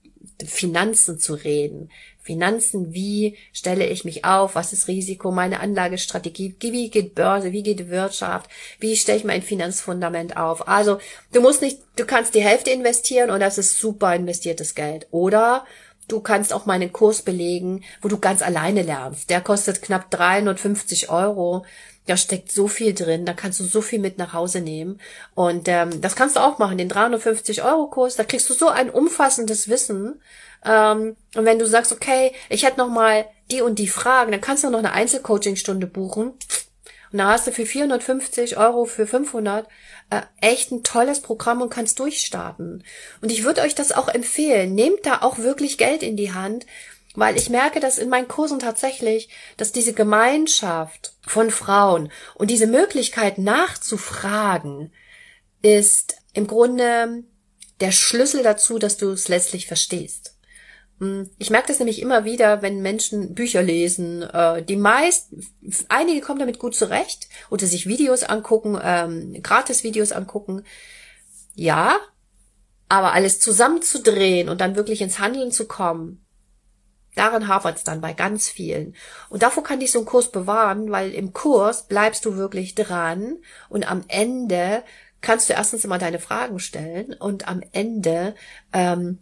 Finanzen 0.46 1.18
zu 1.18 1.34
reden. 1.34 1.90
Finanzen, 2.28 2.92
wie 2.92 3.38
stelle 3.54 3.86
ich 3.86 4.04
mich 4.04 4.26
auf, 4.26 4.54
was 4.54 4.74
ist 4.74 4.86
Risiko, 4.86 5.30
meine 5.30 5.60
Anlagestrategie, 5.60 6.54
wie 6.60 6.90
geht 6.90 7.14
Börse, 7.14 7.52
wie 7.52 7.62
geht 7.62 7.88
Wirtschaft, 7.88 8.50
wie 8.78 8.96
stelle 8.96 9.16
ich 9.16 9.24
mein 9.24 9.40
Finanzfundament 9.40 10.36
auf. 10.36 10.68
Also 10.68 10.98
du 11.32 11.40
musst 11.40 11.62
nicht, 11.62 11.80
du 11.96 12.04
kannst 12.04 12.34
die 12.34 12.42
Hälfte 12.42 12.70
investieren 12.70 13.30
und 13.30 13.40
das 13.40 13.56
ist 13.56 13.78
super 13.78 14.14
investiertes 14.14 14.74
Geld. 14.74 15.06
Oder 15.10 15.64
du 16.08 16.20
kannst 16.20 16.52
auch 16.52 16.66
meinen 16.66 16.92
Kurs 16.92 17.22
belegen, 17.22 17.82
wo 18.02 18.08
du 18.08 18.18
ganz 18.18 18.42
alleine 18.42 18.82
lernst. 18.82 19.30
Der 19.30 19.40
kostet 19.40 19.80
knapp 19.80 20.10
350 20.10 21.08
Euro. 21.08 21.64
Da 22.08 22.16
steckt 22.16 22.50
so 22.50 22.68
viel 22.68 22.94
drin, 22.94 23.24
da 23.24 23.34
kannst 23.34 23.60
du 23.60 23.64
so 23.64 23.80
viel 23.80 23.98
mit 23.98 24.18
nach 24.18 24.32
Hause 24.32 24.60
nehmen. 24.60 25.00
Und 25.34 25.68
ähm, 25.68 26.00
das 26.00 26.16
kannst 26.16 26.36
du 26.36 26.40
auch 26.40 26.58
machen, 26.58 26.78
den 26.78 26.88
350 26.88 27.62
Euro 27.62 27.86
Kurs, 27.86 28.16
da 28.16 28.24
kriegst 28.24 28.48
du 28.50 28.54
so 28.54 28.68
ein 28.68 28.90
umfassendes 28.90 29.68
Wissen, 29.68 30.20
ähm, 30.64 31.16
und 31.34 31.44
wenn 31.44 31.58
du 31.58 31.66
sagst, 31.66 31.92
okay, 31.92 32.32
ich 32.48 32.64
hätte 32.64 32.78
noch 32.78 32.88
mal 32.88 33.26
die 33.50 33.62
und 33.62 33.78
die 33.78 33.88
Fragen, 33.88 34.32
dann 34.32 34.40
kannst 34.40 34.64
du 34.64 34.70
noch 34.70 34.78
eine 34.78 34.92
Einzelcoaching-Stunde 34.92 35.86
buchen. 35.86 36.32
Und 37.10 37.18
da 37.18 37.28
hast 37.28 37.46
du 37.46 37.52
für 37.52 37.64
450 37.64 38.58
Euro, 38.58 38.84
für 38.84 39.06
500 39.06 39.66
äh, 40.10 40.20
echt 40.42 40.72
ein 40.72 40.82
tolles 40.82 41.20
Programm 41.20 41.62
und 41.62 41.70
kannst 41.70 41.98
durchstarten. 42.00 42.84
Und 43.22 43.32
ich 43.32 43.44
würde 43.44 43.62
euch 43.62 43.74
das 43.74 43.92
auch 43.92 44.08
empfehlen. 44.08 44.74
Nehmt 44.74 45.06
da 45.06 45.22
auch 45.22 45.38
wirklich 45.38 45.78
Geld 45.78 46.02
in 46.02 46.16
die 46.16 46.32
Hand, 46.32 46.66
weil 47.18 47.36
ich 47.36 47.50
merke 47.50 47.80
dass 47.80 47.98
in 47.98 48.08
meinen 48.08 48.28
Kursen 48.28 48.58
tatsächlich, 48.58 49.28
dass 49.56 49.72
diese 49.72 49.92
Gemeinschaft 49.92 51.14
von 51.26 51.50
Frauen 51.50 52.10
und 52.34 52.50
diese 52.50 52.66
Möglichkeit 52.66 53.38
nachzufragen 53.38 54.92
ist 55.62 56.16
im 56.32 56.46
Grunde 56.46 57.24
der 57.80 57.92
Schlüssel 57.92 58.42
dazu, 58.42 58.78
dass 58.78 58.96
du 58.96 59.10
es 59.10 59.28
letztlich 59.28 59.66
verstehst. 59.66 60.36
Hm, 61.00 61.30
ich 61.38 61.50
merke 61.50 61.68
das 61.68 61.78
nämlich 61.78 62.00
immer 62.00 62.24
wieder, 62.24 62.62
wenn 62.62 62.82
Menschen 62.82 63.34
Bücher 63.34 63.62
lesen. 63.62 64.22
Äh, 64.22 64.62
die 64.62 64.76
meist, 64.76 65.30
einige 65.88 66.20
kommen 66.20 66.40
damit 66.40 66.58
gut 66.58 66.74
zurecht 66.74 67.28
oder 67.50 67.66
sich 67.66 67.86
Videos 67.86 68.22
angucken, 68.22 68.78
ähm, 68.82 69.40
Gratis-Videos 69.42 70.12
angucken. 70.12 70.64
Ja, 71.54 71.98
aber 72.88 73.12
alles 73.12 73.40
zusammenzudrehen 73.40 74.48
und 74.48 74.60
dann 74.60 74.76
wirklich 74.76 75.00
ins 75.00 75.18
Handeln 75.18 75.52
zu 75.52 75.66
kommen, 75.66 76.24
daran 77.18 77.48
hapert 77.48 77.76
es 77.78 77.84
dann 77.84 78.00
bei 78.00 78.12
ganz 78.12 78.48
vielen. 78.48 78.94
Und 79.28 79.42
davor 79.42 79.62
kann 79.62 79.80
dich 79.80 79.92
so 79.92 79.98
ein 79.98 80.04
Kurs 80.04 80.30
bewahren, 80.30 80.90
weil 80.90 81.12
im 81.12 81.32
Kurs 81.32 81.86
bleibst 81.86 82.24
du 82.24 82.36
wirklich 82.36 82.74
dran 82.74 83.36
und 83.68 83.90
am 83.90 84.04
Ende 84.08 84.82
kannst 85.20 85.48
du 85.48 85.52
erstens 85.52 85.84
immer 85.84 85.98
deine 85.98 86.20
Fragen 86.20 86.60
stellen 86.60 87.14
und 87.14 87.48
am 87.48 87.62
Ende 87.72 88.34
ähm, 88.72 89.18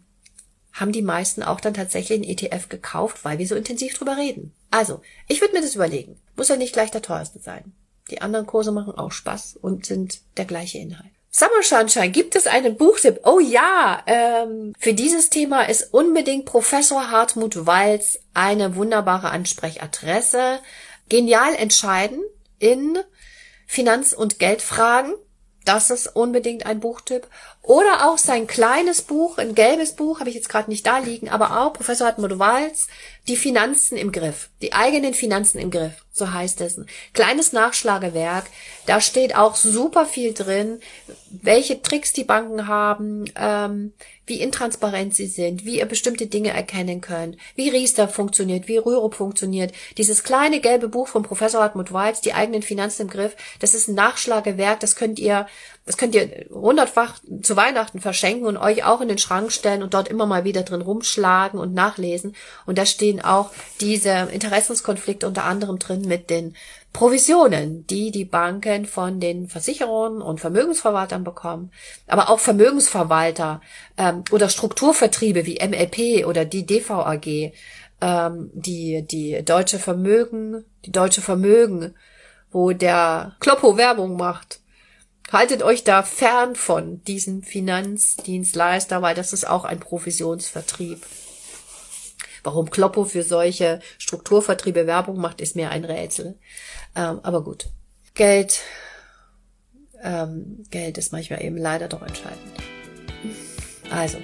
haben 0.73 0.91
die 0.91 1.01
meisten 1.01 1.41
auch 1.41 1.59
dann 1.59 1.73
tatsächlich 1.73 2.19
einen 2.19 2.29
ETF 2.29 2.69
gekauft, 2.69 3.25
weil 3.25 3.39
wir 3.39 3.47
so 3.47 3.55
intensiv 3.55 3.97
drüber 3.97 4.15
reden. 4.15 4.53
Also, 4.69 5.01
ich 5.27 5.41
würde 5.41 5.55
mir 5.55 5.61
das 5.61 5.75
überlegen. 5.75 6.19
Muss 6.35 6.49
ja 6.49 6.55
nicht 6.55 6.73
gleich 6.73 6.91
der 6.91 7.01
teuerste 7.01 7.39
sein. 7.39 7.73
Die 8.11 8.21
anderen 8.21 8.45
Kurse 8.45 8.71
machen 8.71 8.93
auch 8.93 9.11
Spaß 9.11 9.57
und 9.59 9.85
sind 9.85 10.21
der 10.37 10.45
gleiche 10.45 10.77
Inhalt. 10.77 11.16
Summer 11.29 11.61
Sunshine, 11.61 12.09
gibt 12.09 12.35
es 12.35 12.47
einen 12.47 12.77
Buchtipp? 12.77 13.19
Oh 13.23 13.39
ja, 13.39 14.01
ähm, 14.07 14.73
für 14.79 14.93
dieses 14.93 15.29
Thema 15.29 15.63
ist 15.63 15.93
unbedingt 15.93 16.45
Professor 16.45 17.11
Hartmut 17.11 17.65
Walz 17.65 18.19
eine 18.33 18.75
wunderbare 18.75 19.29
Ansprechadresse. 19.29 20.59
Genial 21.09 21.53
entscheiden 21.55 22.21
in 22.59 22.97
Finanz- 23.67 24.13
und 24.13 24.39
Geldfragen. 24.39 25.13
Das 25.65 25.89
ist 25.89 26.07
unbedingt 26.07 26.65
ein 26.65 26.79
Buchtipp. 26.79 27.27
Oder 27.67 28.07
auch 28.07 28.17
sein 28.17 28.47
kleines 28.47 29.01
Buch, 29.01 29.37
ein 29.37 29.53
gelbes 29.53 29.91
Buch, 29.91 30.21
habe 30.21 30.29
ich 30.29 30.37
jetzt 30.37 30.47
gerade 30.47 30.69
nicht 30.69 30.87
da 30.87 30.99
liegen, 30.99 31.27
aber 31.27 31.59
auch 31.59 31.73
Professor 31.73 32.07
Hartmut 32.07 32.39
Walz, 32.39 32.87
die 33.27 33.35
Finanzen 33.35 33.97
im 33.97 34.13
Griff, 34.13 34.47
die 34.61 34.71
eigenen 34.71 35.13
Finanzen 35.13 35.59
im 35.59 35.69
Griff, 35.69 36.05
so 36.13 36.31
heißt 36.31 36.61
es. 36.61 36.77
Ein 36.77 36.87
kleines 37.11 37.51
Nachschlagewerk, 37.51 38.45
da 38.85 39.01
steht 39.01 39.35
auch 39.35 39.55
super 39.55 40.05
viel 40.05 40.33
drin, 40.33 40.79
welche 41.29 41.81
Tricks 41.81 42.13
die 42.13 42.23
Banken 42.23 42.69
haben, 42.69 43.25
ähm, 43.35 43.91
wie 44.25 44.39
intransparent 44.39 45.13
sie 45.13 45.27
sind, 45.27 45.65
wie 45.65 45.79
ihr 45.79 45.85
bestimmte 45.85 46.27
Dinge 46.27 46.51
erkennen 46.51 47.01
könnt, 47.01 47.37
wie 47.55 47.69
Riester 47.69 48.07
funktioniert, 48.07 48.69
wie 48.69 48.77
Rürup 48.77 49.15
funktioniert. 49.15 49.73
Dieses 49.97 50.23
kleine 50.23 50.61
gelbe 50.61 50.87
Buch 50.87 51.09
von 51.09 51.23
Professor 51.23 51.61
Hartmut 51.61 51.91
Walz, 51.91 52.21
die 52.21 52.33
eigenen 52.33 52.61
Finanzen 52.61 53.03
im 53.03 53.09
Griff, 53.09 53.35
das 53.59 53.73
ist 53.73 53.89
ein 53.89 53.95
Nachschlagewerk, 53.95 54.79
das 54.79 54.95
könnt 54.95 55.19
ihr, 55.19 55.47
das 55.87 55.95
könnt 55.95 56.13
ihr 56.15 56.45
hundertfach 56.51 57.15
zu 57.41 57.55
Weihnachten 57.55 58.01
verschenken 58.01 58.45
und 58.45 58.57
euch 58.57 58.83
auch 58.83 58.99
in 58.99 59.07
den 59.07 59.17
Schrank 59.17 59.53
stellen 59.53 59.81
und 59.81 59.93
dort 59.93 60.09
immer 60.09 60.25
mal 60.25 60.43
wieder 60.43 60.63
drin 60.63 60.81
rumschlagen 60.81 61.57
und 61.57 61.73
nachlesen. 61.73 62.35
Und 62.65 62.77
da 62.77 62.85
stehen 62.85 63.21
auch 63.21 63.51
diese 63.79 64.27
Interessenskonflikte 64.31 65.25
unter 65.25 65.45
anderem 65.45 65.79
drin 65.79 66.01
mit 66.01 66.29
den 66.29 66.55
Provisionen, 66.91 67.87
die 67.87 68.11
die 68.11 68.25
Banken 68.25 68.85
von 68.85 69.21
den 69.21 69.47
Versicherungen 69.47 70.21
und 70.21 70.41
Vermögensverwaltern 70.41 71.23
bekommen, 71.23 71.71
aber 72.05 72.29
auch 72.29 72.39
Vermögensverwalter 72.39 73.61
ähm, 73.97 74.25
oder 74.31 74.49
Strukturvertriebe 74.49 75.45
wie 75.45 75.65
MLP 75.65 76.27
oder 76.27 76.43
die 76.43 76.65
DVAG, 76.65 77.53
ähm, 78.01 78.51
die 78.53 79.03
die 79.09 79.41
deutsche 79.45 79.79
Vermögen, 79.79 80.65
die 80.83 80.91
deutsche 80.91 81.21
Vermögen, 81.21 81.95
wo 82.51 82.73
der 82.73 83.37
Kloppo 83.39 83.77
Werbung 83.77 84.17
macht 84.17 84.59
Haltet 85.31 85.61
euch 85.61 85.83
da 85.83 86.03
fern 86.03 86.55
von 86.55 87.03
diesem 87.03 87.43
Finanzdienstleister, 87.43 89.01
weil 89.01 89.13
das 89.13 89.33
ist 89.33 89.47
auch 89.47 89.65
ein 89.65 89.79
Provisionsvertrieb. 89.79 91.05
Warum 92.43 92.69
Kloppo 92.69 93.03
für 93.03 93.23
solche 93.23 93.81
Strukturvertriebe 93.97 94.87
Werbung 94.87 95.17
macht, 95.19 95.41
ist 95.41 95.57
mir 95.57 95.69
ein 95.69 95.83
Rätsel. 95.83 96.37
Ähm, 96.95 97.19
aber 97.23 97.43
gut. 97.43 97.67
Geld, 98.13 98.61
ähm, 100.01 100.63
Geld 100.71 100.97
ist 100.97 101.11
manchmal 101.11 101.43
eben 101.43 101.57
leider 101.57 101.89
doch 101.89 102.01
entscheidend. 102.03 102.53
Also, 103.91 104.19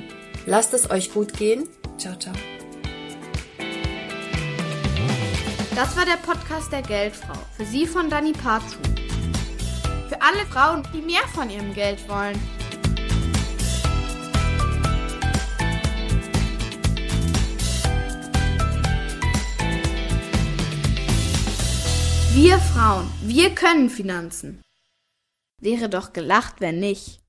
lasst 0.45 0.73
es 0.73 0.89
euch 0.89 1.13
gut 1.13 1.33
gehen. 1.33 1.67
Ciao, 1.97 2.15
ciao. 2.15 2.33
Das 5.75 5.97
war 5.97 6.05
der 6.05 6.17
Podcast 6.25 6.71
der 6.71 6.81
Geldfrau. 6.81 7.37
Für 7.57 7.65
Sie 7.65 7.87
von 7.87 8.09
Dani 8.09 8.31
Pazu 8.31 8.77
für 10.13 10.21
alle 10.21 10.45
Frauen, 10.45 10.83
die 10.93 11.01
mehr 11.01 11.27
von 11.33 11.49
ihrem 11.49 11.73
Geld 11.73 12.07
wollen. 12.07 12.39
Wir 22.33 22.57
Frauen, 22.59 23.09
wir 23.21 23.55
können 23.55 23.89
Finanzen. 23.89 24.61
Wäre 25.61 25.89
doch 25.89 26.13
gelacht, 26.13 26.55
wenn 26.59 26.79
nicht. 26.79 27.22